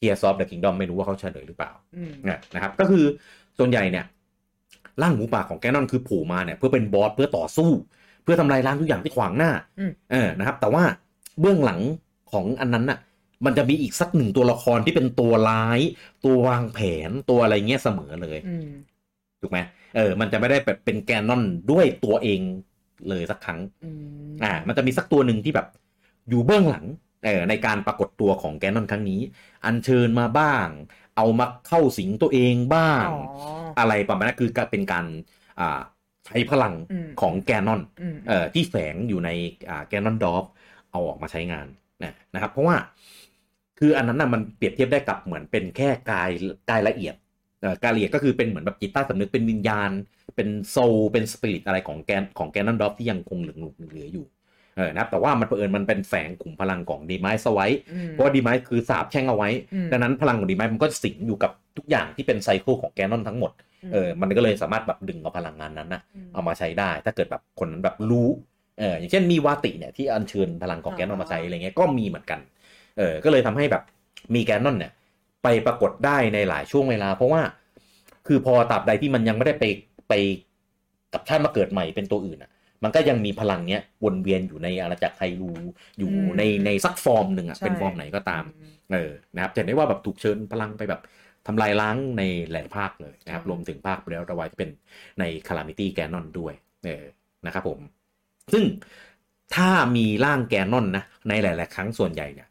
[0.00, 3.04] Tears of the Kingdom ไม่รู้ว่าเขาเฉลยหรือเปล่าอืมนะนะครับ ก็คือ
[3.58, 4.04] ส่วนใหญ่เนี่ย
[5.02, 7.70] ร่างหมูป่าของแกนนอนคือโผล่มาเนี่ยเพื่อเป็นบอสเพื่อต่อสู้
[8.22, 10.84] เพื่อทำลายล้างทุกอย่างที่ขวางหน้าอืมเออนะครับ แต่ว่า
[11.40, 11.80] เบื้องหลัง
[12.32, 12.98] ของอันนั้นน่ะ
[13.44, 15.80] มันจะมีอีกสักหนึ่งตัวละครที่เป็นตัวร้าย
[16.24, 16.78] ตัววางแผ
[17.08, 18.68] นตัวอะไรเงี้ยเสมอเลยอืม
[19.40, 19.58] ถูกไหม
[19.96, 22.40] เออ มันจะไม่ได้แบบเป็นแกนนอนด้วยตัวเอง
[23.08, 23.90] เลยสักครั้งอื
[24.32, 25.66] มอ่า มันจะมีสักตัวหนึ่งที่แบบ
[26.28, 27.03] อยู่เบื้องหลังเออ
[27.48, 29.20] ในการปรากฏตัวของแกนนอนครั้งนี้
[29.64, 30.66] อัญเชิญมาบ้าง
[31.16, 33.18] เอามาเข้าสิงตัวเองบ้างอ๋อ
[33.78, 35.06] อะไรประมาณนั้นคือการเป็นการ
[35.60, 35.80] อ่า
[36.26, 39.30] ใช้พลังอืมของแกนนอนอืมเอ่อที่แฝงอยู่ใน
[39.68, 40.44] อ่าแกนนอนดอฟ
[40.90, 41.66] เอาออกมาใช้งาน
[42.02, 42.76] นะนะครับ เพราะว่า
[43.78, 46.30] คืออันนั้นน่ะมันเปรียบเทียบได้กับเหมือนเป็นแค่กาย
[46.70, 47.14] กายละเอียด
[47.60, 49.90] เอ่อกายละเอียดก็คือเป็นเหมือนแบบจิตใต้สำนึกเป็นวิญญาณ
[50.36, 53.56] เป็นโซลเป็นสปิริตอะไรของแกนของแกนนอนดอฟที่ยังคงเหลือ
[53.92, 54.26] เหลืออยู่
[54.76, 63.52] เออนะครับแต่ว่ามันเผอิญมันเป็นแฝงกลุ่มพลังของดีไมซ์ไว้อืมเพราะว่าดีไมซ์คือสาบแช่งเอาไว้อืมดังนั้นพลังของดีไมซ์มันก็สิงอยู่กับทุกอย่างที่เป็นไซเคิลของแกนนอนทั้งหมด
[63.92, 68.28] เออ มันก็เลยสามารถแบบดึงเอาพลังงานนั้นนะมเอามาใช้ได้ ถ้าเกิดแบบคนนั้นแบบรู้
[68.78, 72.40] เออ อย่างเช่นมีวาติเนี่ยที่อัญเชิญพลังของแกนนอนมาใช้อะไรเงี้ย ก็มีเหมือนกัน
[72.98, 73.82] เออ ก็เลยทำให้แบบ
[74.34, 74.92] มีแกนนอนเนี่ย
[75.42, 77.42] ไปปรากฏได้ในหลายช่วงเวลา เพราะว่า
[78.26, 79.64] คือพอตับใดที่มันยังไม่ได้ไป
[80.08, 80.12] ไป
[81.14, 82.50] กับชาติมาเกิดใหม่เป็นตัวอื่นอะ
[82.84, 85.50] มันก็ยังมีพลังเนี้ยวนเวียนอยู่ในอาณาจักรไครู
[85.98, 91.00] อยู่อืมในในสักฟอร์มหนึ่งอะใช่เป็นฟอร์มไหนก็ตามอืมเออนะครับจะเห็นได้ว่าแบบถูกเชิญพลังไปแบบ
[91.46, 94.70] ทำลายล้างในหลายภาคเลยนะครับใช่รวมถึงภาคเบรลระวายที่เป็น
[95.20, 97.04] ในคา l ามิตี้แกนนอนด้วยเออ
[97.46, 97.78] นะครับผม
[98.52, 98.64] ซึ่ง
[99.54, 102.48] ถ้ามีร่างแกนนอนนะในหลาย ๆ ครั้งส่วนใหญ่เนี่ย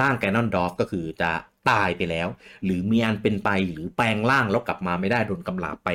[0.00, 1.30] ร่างแกนนอนดอฟก็คือจะ
[1.70, 2.28] ตายไปแล้ว
[2.64, 5.88] หรือมีอันเป็นไปหรือแปลงร่างแล้วกลับมาไม่ได้โดนกำลาบไป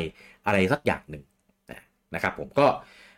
[0.46, 1.24] อะไรสักอย่างหนึ่ง
[2.16, 2.68] นะครับผมก็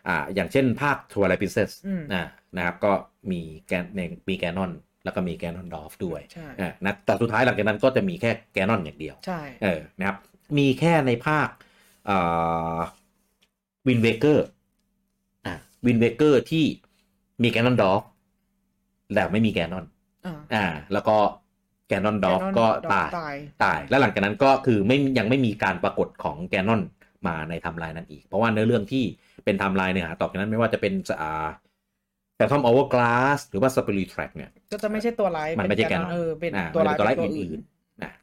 [0.08, 2.24] อ่าอย่างเช่นภาค Twilight Princess อืมอ่า
[2.58, 2.92] นะครับก็
[3.32, 4.72] มีแกนในมีแกนนอน
[5.04, 10.18] แล้วก็มีแกนนอนดอฟด้วยใช่อ่านะแต่สุดท้ายหลังจากนั้นก็จะมีแค่แกนนอนอย่างเดียวใช่เออนะครับ
[10.58, 11.48] มีแค่ในภาค
[13.88, 14.48] Wind Waker
[15.46, 15.54] อ่า
[15.86, 16.66] Wind Waker ที่
[17.44, 18.02] มีแกนนอนดอฟ
[19.14, 19.86] แต่ไม่มีแกนนอน
[20.26, 21.18] อ่าอ่าแล้วก็
[21.88, 26.82] แกนนอนดอฟ Ganon ก็ Dwarf ตายตายตาย แล้วหลังจากนั้นก็คือไม่ยังไม่มีการปรากฏของแกนนอน
[27.28, 29.04] มาในไทำลายนั้นอีก เพราะว่าเนื้อเรื่องที่
[29.46, 31.48] เป็นไทำลายเนื้อหาต่อจากนั้นไม่ว่าจะเป็นอ่า
[32.38, 38.14] แต่ทอมอเวอร์กลาสหรือว่าสปิริตแทร็กเนี่ย ก็จะไม่ใช่ตัวร้ายมันไม่ใช่เป็แกนนอนเออเป็นอ่าตัวร้ายมันเป็นตัวร้ายเป็นอื่นๆนะ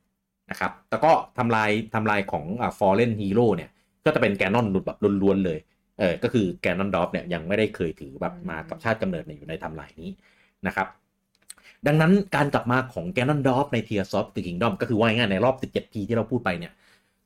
[0.51, 3.71] นะครับแล้วก็ทำลายทำลายของอ่าฟอร์เรนฮีโร่เนี่ย
[4.05, 5.59] ก็จะเป็นแกนนอนแบบล้วนๆเลย
[5.99, 10.11] เออก็คือแกนนอนดอฟเนี่ยยังไม่ได้เคยถือแบบมากับชาติกำเนิดในอยู่ในทำลายนี้
[10.67, 10.89] นะครับ
[11.87, 16.73] ดังนั้นการกลับมาของแกนนอนดอฟใน Tears of the Kingdom ก็คือว่าง่ายๆในรอบ 17 ปีที่เราพูดไปเนี่ย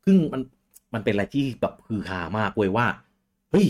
[0.05, 0.41] ซึ่งมัน
[0.95, 2.87] มันเป็นอะไรที่แบบฮือฮามากเว้ยว่า
[3.51, 3.67] เฮ้ย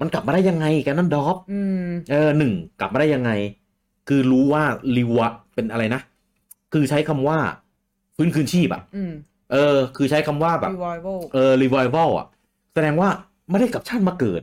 [0.00, 3.30] มันกลับมาได้ยังไงแกนนอนดอฟอืมเออหนึ่งกลับมาได้ยังไง
[4.08, 4.62] คือรู้ว่า
[4.96, 6.00] รีวะเป็นอะไรนะ
[6.72, 7.38] คือใช้คำว่า
[8.16, 9.12] ฟื้นคืนชีพอะอืม
[9.52, 12.26] เออ คือใช้คำว่าแบบ revival เออรีไววัลอะ
[12.74, 13.08] แสดงว่า
[13.50, 14.42] ไม่ได้กลับชาติมาเกิด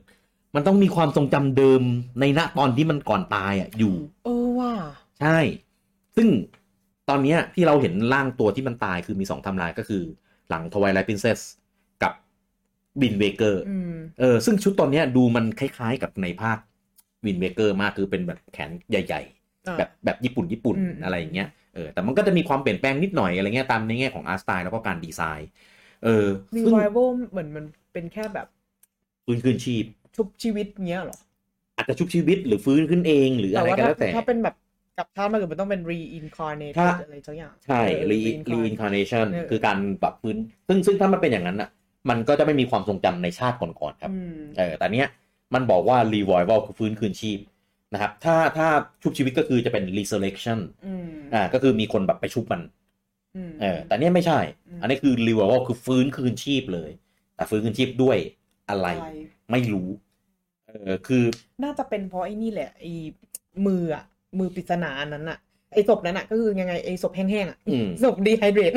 [0.55, 1.81] มันต้องมีความทรงจำเดิม
[2.19, 4.73] ในณตอนที่มันก่อนตายอะอยู่ เออว่ะ
[5.21, 5.37] ใช่
[6.15, 6.27] ซึ่ง
[7.09, 10.03] ตอนเนี้ยที่เราเห็นร่างตัวที่มันตายคือมีสองไทำลายก็คือ
[10.49, 11.62] หลังทวายไลท์ p ินเซสกับ
[13.01, 16.57] Wind Waker อืมเออซึ่งชุดตอนเนี้ยดูมันคล้ายๆกับในภาค
[17.25, 19.21] Wind Waker มากคือเป็นแบบแขนใหญ่
[19.67, 25.49] อะๆแบบแบบญี่ปุ่นญี่ปุ่นอืมอะไรอย่างเงี้ยเออแต่มันก็จะมีความเปลี่ยนแปลงนิดหน่อยอะไรเงี้ยตามในแง่ของอาร์ตสไตล์แล้วก็การดีไซน์
[26.03, 26.25] เออ
[26.63, 28.47] ซึ่ง revival เหมือนมันเป็นแค่แบบ
[29.25, 31.17] ฟื้นคืนชีพ ชุบชีวิตเงี้ยเหรอ
[31.77, 34.55] อาจจะชุบชีวิตหรือฟื้นขึ้นเองหรือแต่อะไรว่าก็ถ้าแล้วแต่ถ้าเป็นแบบ
[34.95, 41.69] กลับชาติมาเกิดมันต้องเป็น reincarnate ถ้าอะไรสักอย่าง ใช่เออ re reincarnate reincarnation เออคือการปรับฟื้นซึ่งซึ่งถ้ามันเป็นอย่างนั้นอะ
[42.09, 45.07] มันก็จะไม่มีความทรงจำในชาติก่อนๆครับอืมเออแต่เนี้ย
[45.53, 47.39] มันบอกว่า revival คือฟื้นคืนชีพ
[47.93, 48.67] นะครับ ถ้าถ้า
[49.01, 52.61] ชุบชีวิตก็คือจะเป็น resurrection อืมอ่าก็คือมีคนแบบไปชุบมัน
[53.35, 56.91] อืมเออแต่เนี้ยไม่ใช่อืมอันนี้คือ revival คือฟื้นคืนชีพเลย
[57.35, 58.17] แต่ฟื้นคืนชีพด้วย
[58.69, 59.09] อะไรอะไร
[59.51, 59.89] ไม่รู้
[60.67, 61.23] เออคือ
[61.63, 62.91] น่าจะเป็นเพราะไอ้นี่แหละไอ้
[63.65, 64.03] มืออะ
[64.39, 65.39] มือปริศนาอันนั้นอะ
[65.73, 68.71] ไอ้ศพนั้นอะก็คือยังไงไอ้ศพแห้งๆอะอืมศพดีไฮเดรต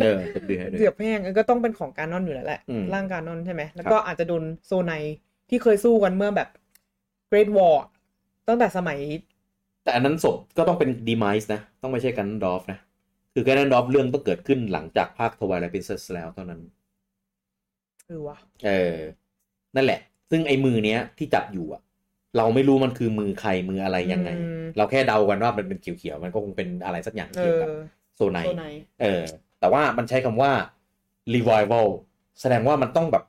[0.00, 4.92] เออจะดีให้ด้วยเกือบแห้งก็ต้องเป็นของการนอนอยู่แล้วแหละอืมร่างการนอนใช่ไหมแล้วก็อาจจะโดนโซไน
[5.50, 6.48] ที่เคยสู้กันเมื่อแบบ
[7.30, 7.76] Great War
[8.48, 8.98] ตั้งแต่สมัย
[9.84, 12.78] แต่อันนั้นศพก็ต้องเป็น demise นะ ต้องไม่ใช่กันดอฟนะ
[13.34, 16.60] คือกันดอฟเรื่องต้องเกิดขึ้นหลังจากภาค Twilight Princess แล้วเท่านั้น
[18.06, 18.36] เออวะ
[18.66, 18.96] เออ
[19.76, 21.82] นั่นแหละ ซึ่งไอ้มือเนี้ยที่จับอยู่อะ
[22.36, 27.68] เราไม่รู้มันคือมือใครมืออะไรยังไงอืมเราแค่เดากันว่ามันเป็นเขียวๆมันก็คงเป็นอะไรสักอย่างเอเกี่ยวอกับ
[28.16, 28.64] โซไนโซไน
[29.02, 29.22] เออ
[29.60, 30.52] แต่ว่ามันใช้คำว่า
[31.34, 31.86] revival
[32.40, 33.24] แสดงว่ามันต้องแบบ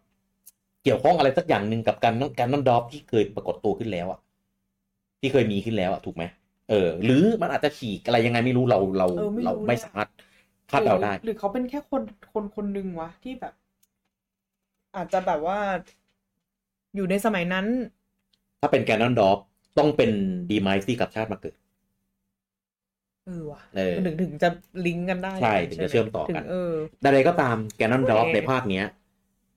[0.83, 4.19] เกี่ยวข้องอะไรสักอย่างหนึ่งกับการการนอนดอฟที่เคยปรากฏตัวขึ้นแล้วอะ
[5.19, 6.23] ที่เคยมีขึ้นแล้วอะถูกไหม
[6.69, 10.09] เออ หรือมันอาจจะฉีกอะไรยังไงไม่รู้เราเราเออไม่รู้เราไม่เลยอะสามารถ
[10.71, 12.01] คาดเดาได้หรือหรือเขาเป็นแค่คน
[12.33, 13.53] คนคนหนึ่งวะที่แบบ
[14.95, 15.59] อาจจะแบบว่า
[16.95, 17.65] อยู่ในสมัยนั้น
[18.65, 19.37] ถ้าเป็นแกนนอนดอฟ
[19.77, 20.11] ต้องเป็น
[20.51, 21.55] ดีไมซ์ที่กลับชาติมาเกิด
[23.25, 24.49] เออว่ะเออถึงถึงจะ
[24.85, 28.85] ลิงก์กันได้ ใช่ ถึงจะเชื่อมต่อกันถึงเออใดๆก็ตามแกนนอนดอฟโอเคในภาคเนี้ย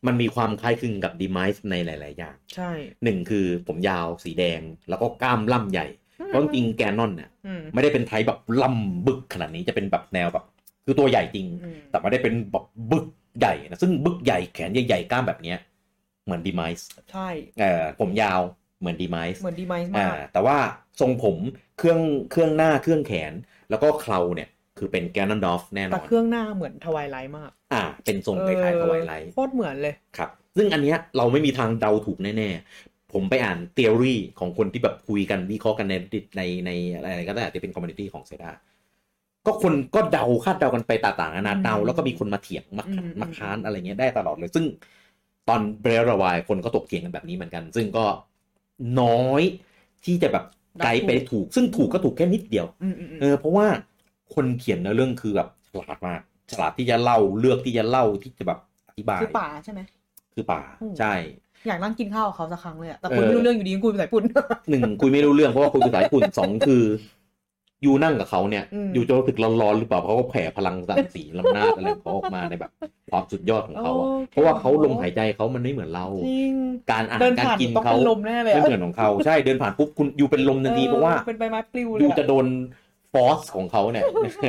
[0.07, 2.71] มันมีความคล้ายคลึงกับดีไมซ์ในหลาย ๆ อย่าง ใช่
[3.05, 5.87] หนึ่งคือผมยาวสีแดงแล้วก็กล้ามล่ำใหญ่
[6.27, 10.45] เพราะจริงๆแกนนอนเนี่ยอืมไม่ได้เป็นไทป์แบบล่ำบึกขนาดนี้จะเป็นแบบแนวแบบ
[10.85, 13.07] คือตัวใหญ่จริงอืมแต่ไม่ได้เป็นแบบบึก
[13.39, 15.59] ใหญ่นะซึ่งบึกใหญ่แขนใหญ่ๆกล้ามแบบเนี้ย
[16.25, 18.41] เหมือนดีไมซ์ใช่เอ่อผมยาว
[18.87, 20.57] เหมือน Demise เหมือน Demise อ่ามากแต่ว่า
[21.01, 21.37] ทรงผม
[21.79, 23.33] เครื่องเครื่องหน้าเครื่องแขน
[23.71, 35.95] แล้วก็เคราเนี่ยคือเป็นแกนนอนดอฟแน่นแต่อนเครื่องหน้าเหมือน Twilight มาก อ่า เป็นทรงคล้ายๆ Twilightท์โคตรเหมือนเลยครับ ซึ่งอันเนี้ยเราไม่มีทางเดาถูกแน่ๆ ผมไปอ่าน theory ของคนที่แบบคุยกันวิเคราะห์กันใน
[36.37, 38.51] ในในอะไรก็ได้ที่เป็น community ของ Zelda
[39.47, 44.65] ก็คนก็เดาคาดเดากันไปต่างๆนานาอืมเดาแล้วก็มีคนมาเถียงมาอืมมาค้านอะไรเงี้ยได้ตลอดเลย ซึ่ง
[45.49, 48.05] ตอนเบรรวายคนก็ตกเถียงกันแบบนี้เหมือนกัน ซึ่งก็
[49.01, 49.43] น้อย
[50.05, 50.45] ที่จะแบบ
[50.85, 53.67] ไกด์ไปถูก ซึ่งถูกก็ถูกแค่นิดเดียวอืมอืมอืมเออเพราะว่า
[54.35, 58.59] คนเขียนเนื้อเรื่องคือแบบฉลาดมากฉลาดที่จะเล่าเลือกที่จะเล่าที่จะแบบ
[58.89, 59.81] อธิบายคือป่าใช่ไหม
[60.35, 61.15] คือป่าอืมใช่
[61.67, 64.25] อยากนั่งกินข้าวกับเขาสักครั้งเลยอะแต่คุยเออไม่รู้เรื่องอยู่ดีคุยภาษาญี่ปุ่น
[64.71, 66.83] หนึ่งคุยไม่รู้เรื่องเพราะว่าคุยภาษาญี่ปุ่นสองคือ
[67.85, 72.71] ยูนั่งกับเขาเนี่ยอืมยูจะรู้สึกร้อนๆหรือเปล่าเพราะเขาแผ่พลังสังสีลำนาจอะไรของเขาออกมาในแบบ
[73.11, 76.55] ความสุดยอดของเขาอะโอ้เพราะว่าเขาลมหายใจเขามันไม่เหมือนเราจริง
[76.91, 82.47] การอาหาเดิรนการผ่านกินต้องเขาเป็นลมแน่เลยไม่อะเหมือนของเขาใช่เดินผ่านปุ๊บคุณยูเป็นลมทันทีเพราะว่าเป็นใบไม้ปลิวเลยยูอะจะโดน
[83.13, 84.05] ฟอสของเขาเนี่ย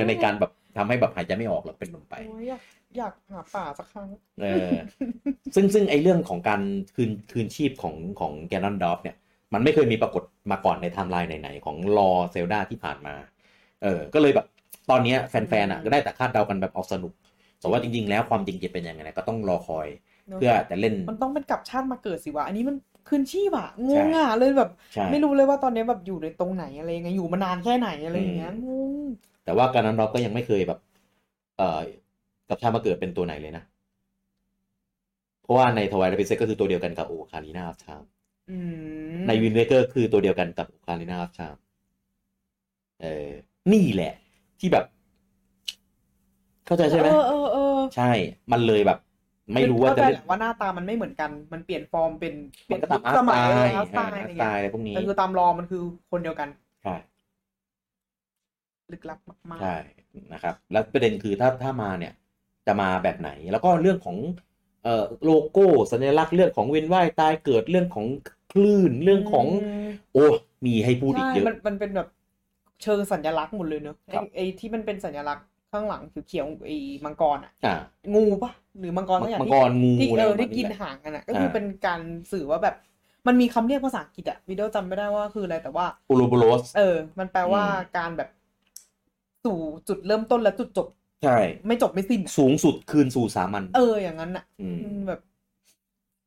[0.10, 2.62] ในการแบบทำให้แบบหายใจไม่ออกแล้วเป็นลมไปโอ้ยอยาก
[2.98, 4.10] อยากหาป่าสักครั้ง
[4.42, 4.72] เออ
[5.56, 6.62] ซึ่งซึ่งไอเรื่องของการ
[6.96, 9.16] คืนคืนชีพของของแกนนอนดอฟเนี่ย
[9.54, 13.16] มันไม่เคยมีปรากฏมาก่อนในไทม์ไลน์ไหนๆของรอเซลดาที่ผ่านมา
[13.84, 14.48] เออ ก็เลยแบบ
[14.90, 17.14] ตอนเนี้ยแฟนๆอะก็ได้แต่คาดเดากันแบบเอาสนุก
[17.60, 19.88] แต่ว่าจริงๆ แล้วความจริงจะเป็นยังไงเนี่ยก็ต้องรอคอย
[20.30, 22.76] เนอะเพื่อจะเล่น มันต้องเป็นกลับชาติมาเกิดสิวะ อันนี้มัน
[23.08, 28.94] คืนชีพอะงใช่งอะเลยแบบใช่ไม่รู้เลยว่าตอนนี้แบบอยู่ในตรงไหนอะไรยังไงอยู่มานานแค่ไหนอะไรอย่างเงี้ยอืมงง
[29.44, 30.80] แต่ว่าการนั้นเราก็ยังไม่เคยแบบ
[31.58, 31.82] เอ่อ
[32.50, 33.64] กับชาติมาเกิดเป็นตัวไหนเลยนะ
[35.42, 38.17] เพราะว่าในทวายและพิเศษก็คือตัวเดียวกันกับโอคาลินาอัฟชามอืม
[39.28, 41.56] ในวินเวเกอร์คือตัวเดียวกันกับโอคาลินาอัฟชาม
[43.02, 43.28] เออ
[43.74, 44.14] นี่แหละ
[44.60, 44.86] ที่แบบ
[46.66, 48.12] เข้าใจใช่ไหมเออเออเออใช่
[48.52, 49.00] มันเลยแบบ
[49.54, 52.34] ไม่รู้ว่าจะเข้ใจเล่แหนละว่าหน้าตามันไม่เหมือนกัน มันเปลี่ยนฟอร์มเป็น
[52.66, 55.82] เปมัลี่ยนนก็ตามอาร์สตสมัไตยล์อาร์ตสไตล์อาอะไรร์ตสไตเงี้ยล์อะไรพวกนี้แต่คือตามรอมันคือ
[56.12, 56.50] คนเดียวกัน
[56.84, 56.96] ใช่
[58.92, 59.20] ลึกลับ
[59.52, 59.78] มากใช่
[60.34, 62.14] นะครับ แล้วประเด็นคือถ้าถ้ามาเนี่ย
[62.68, 64.18] จะมาแบบไหน แล้วก็เรื่องของ
[64.84, 68.06] เอ่อโลโก้สัญลักษณ์เรื่องของเวียนว่ายตายเกิดเรื่องของ
[68.52, 69.46] คลื่นๆเรื่องของ
[69.88, 70.26] มโอ้
[70.66, 72.08] มีให้พูดอีกใช่เยอะ มันมันเป็นแบบ
[72.84, 77.76] เชิงสัญลักษณ์หมดเลยเนอะครัไอ้บไอ้ที่มันเป็นสัญลักษณ์ข้างหลังเขียวๆไอ้มังกรอะอ่า
[78.16, 82.76] งูปะหรือมังกรสักอย่างมังที่กรงูที่อะไรเอปอระมาณที่กินแหละหางกันอะ ก็คืออ่าเป็นการสื่อว่าแบบ
[83.28, 88.30] มันมีคำเรียกภาษาอังกฤษอะวิดีโอจำไม่ได้ว่าคืออะไรแต่ว่าอูโรโบโรสเออ มันแปลว่าอืมการแบบ
[89.46, 89.58] สู่
[89.88, 90.88] จุดเริ่มต้นและจุดจบ
[91.24, 95.22] ใช่ ไม่จบไม่สิ้นอะสูงสุดคืนสู่สามัญเอออย่างนั้นอะอืมมันแบบ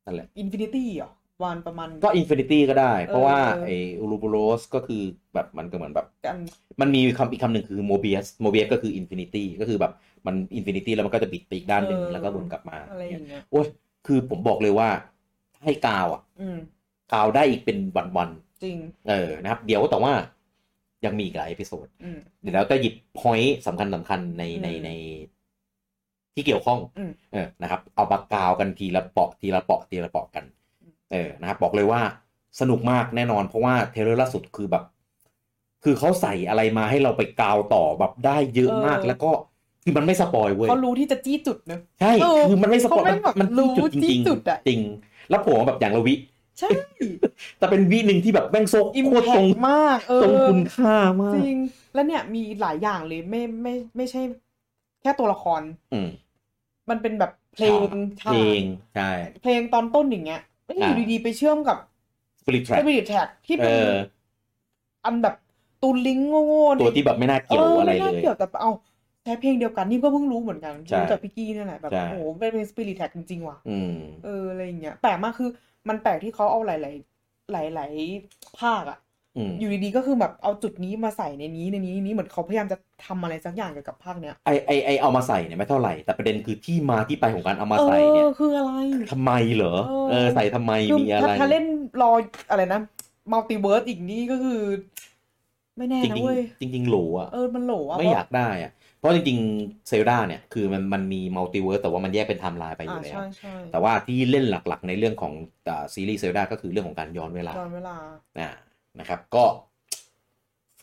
[0.04, 1.10] นั่นแหละ infinity เหรอ
[1.42, 5.02] วันประมาณ ก็อินฟินิตี้ก็ได้ เพราะว่าเออไอ Ouroboros ก็คือ
[5.34, 6.38] แบบมันก็เหมือนแบบกัน
[6.80, 9.92] มันมีคำอีกคำหนึ่งคือ Mobius Mobius ก็คือ infinity ก็คือแบบ
[10.26, 13.66] มัน infinity แล้วมันก็จะบิดไปอีกด้านหนึ่งเออแล้วก็วนกลับมาอะไรอย่างเงี้ยโอ้ย
[14.06, 14.88] คือผมบอกเลยว่า
[15.64, 16.58] ให้กาวอะอืม
[17.12, 17.78] กาวได้อีกเป็น
[18.16, 18.30] วัน
[18.62, 20.12] จริงๆเออนะครับ เดี๋ยวแต่ว่า
[21.04, 24.90] ยังมีอีกหลาย episode อืมเดี๋ยวเราจะหยิบ point สำคัญสำคัญในในอืมใน
[26.34, 30.44] ที่เกี่ยวข้องอืมเออนะครับ เอามากาวกันทีละเปาะทีละเปาะทีละเปาะกัน
[31.12, 32.00] เออนะครับบอกเลยว่า
[32.60, 34.84] สนุกมากแน่นอน เพราะว่า trailer ล่าสุดคือแบบ
[35.84, 39.30] คือเขาใส่อะไรมาให้เราไปกาวต่อแบบได้เยอะมากเออแล้วก็
[39.84, 44.80] คือมันไม่ spoil เว้ยเขารู้ที่จะจี้จุดเนอะใช่เออคือมันไม่ spoil เขาไม่มันแบบมันรู้ที่จุดจที่ริงจุดอะจริง
[45.30, 46.14] แล้วผมแบบอย่างละวิ
[46.58, 46.68] ใช่
[47.58, 51.56] แต่เป็นวิหนึ่งที่แบบแม่งโซกอิมโคตรแพตรงกมากเออตรงคุณค่ามากจริง
[51.94, 54.20] แล้วเนี่ยมีหลายอย่างเลยไม่ไม่ไม่ใช่
[55.02, 56.08] แค่ตัวละคร อืม
[56.90, 58.60] มันเป็นแบบเพลงเพลง
[58.94, 59.10] ใช่
[59.42, 60.40] เพลงตอนต้นอย่างเงี้ย
[60.70, 61.76] ไม่ได้ออ่ายู่ดีๆไปเชื่อมกับ
[62.40, 63.90] สปิริตแทร็ s ปิริตแท็กที่เอเป็นอ
[65.04, 65.34] อันแบบ
[65.82, 68.70] ตูนลิงก์โง่ๆตัวที่แบบไม่น่าเกี่ยวอะไรม่เลน่ายเกี่ยวแต่เอา
[69.24, 75.50] ใช้เพลงเดียวกันนี่ก็เพิ่งรู้เหมือนกันใช่รู้จากพี่กี้นี่แหละแบบใช่โอ้โหเป็นเพลงสปิริตแท็กจริงๆว่ะอืมเอออะไรอย่างเงี้ยแปลกมากคือ
[75.88, 77.92] มันแปลกที่เขาเอาหลาย ๆ หลาย
[78.26, 78.98] ๆ ภาคอะ
[79.36, 88.72] อืมอยู่ดีๆก็คือแบบเอาจุดนี้มาใส่ในนี้ในนี้ในนี้เหมือนเขาพยายามจะทำอะไรสักอย่างเกี่ยวกับภาคเนี้ยไอไอไอเอามาใส่เนี่ยไม่เท่าไหร่ แต่ประเด็นคือที่มาที่ไปของการเอามาใส่เนี่ยออคืออะไร
[89.12, 91.64] ทำไมเหรอเออเออใส่ทำไมคือมีอะไรถ้าถ้าเล่น
[92.02, 92.12] รอ
[92.50, 92.80] อะไรนะ
[93.32, 94.62] multiverse อีกนี่ก็คือ
[95.78, 105.32] ไม่แน่จรินะงเว้ยๆจริง ๆ โหลอะเออมันโหลอะไม่อยากได้อะเพราะจริงๆ Zelda เนี่ยคือมันมันมี multiverse แต่ว่ามันแยกเป็นไทม์ไลน์ไปออ่ายู่แล้วใช่ใช่แต่ว่าที่เล่นหลักๆ ในเรื่องของ
[105.68, 107.96] อ่าซีรีส์เซลดาก็คือเรื่องของการย้อนเวลาตอนเวลา
[108.40, 108.50] อ่า
[109.00, 109.44] นะครับ ก็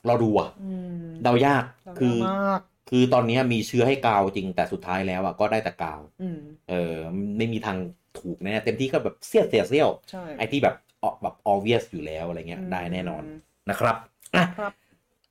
[0.07, 0.73] เราดูอะอื
[1.05, 6.39] มเดายากเราคือมากคือตอนนี้มีเชื้อให้กาวจริงแต่สุดท้ายแล้วอะก็ได้แต่กาวอืม
[6.69, 6.95] เออ
[7.37, 7.77] ไม่มีทาง
[8.19, 13.23] ถูกแน่เต็มที่ก็แบบเสี้ยวเสียเสี้ยวใช่ไอ้ที่แบบออกแบบ obvious อยู่แล้วอะไรเงี้ยอืมได้แน่นอน
[13.69, 13.95] นะครับ
[14.35, 14.73] อะครับ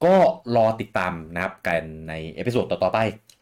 [0.04, 0.14] ก็
[0.56, 2.98] รอติดตามนะครับกันใน episode ต่อๆไป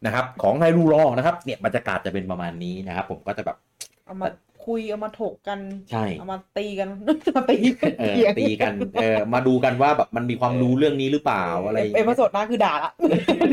[0.06, 3.56] นะครับ ของ Hyrule Lore นะครับ เนี่ยบรรยากาศจะเป็นประมาณนี้นะครับ ผมก็จะแบบ
[4.04, 4.28] เอามา
[4.66, 5.58] คุยเอามาถกกัน
[5.90, 6.88] ใช่เอามาตีกัน
[7.36, 7.56] มาตี
[7.98, 12.92] เออเถียงตีกันเออมาดูกันว่าแบบมันมีความรู้เรื่องนี้หรือเปล่าอะไรอย่างเอเงี้ย episode หน้าคือด่าละ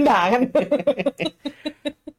[0.10, 0.42] ด่ากัน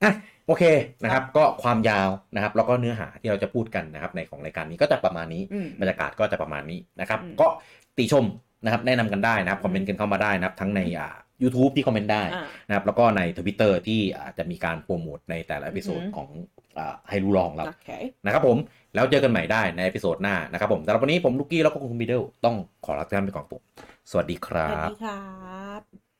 [0.04, 0.12] อะ
[0.46, 0.64] โอเค
[1.02, 7.46] นะครับ ก็ความยาวนะครับ แล้วก็เนื้อหาที่เราจะพูดกันนะครับ ในของรายการนี้ก็จะประมาณนี้อืมบรรยากาศก็จะประมาณนี้นะครับอืมก็
[7.98, 8.24] ติชม
[8.64, 16.28] นะครับ แนะนำกันได้นะครับคอมเมนต์กันเข้ามาได้นะครับ ทั้งในอ่า YouTube ที่คอมเมนต์ได้อ่านะครับ แล้วก็ใน Twitter ที่อาจจะมีการโปรโมทในแต่ละ episode อือหือของ
[16.78, 17.90] อ่าให้รู้รองของเราโอเค
[18.24, 18.56] นะครับผม
[18.94, 23.62] แล้วเจอกันใหม่ได้ใน episode หน้านะครับผมสำหรับวันนี้ผมลูกกี้แล้วก็คุณมิเดิลต้องขอลาทุกท่านไปก่อนผม
[24.10, 25.22] สวัสดีครับสวัสดีครั
[25.80, 26.11] บ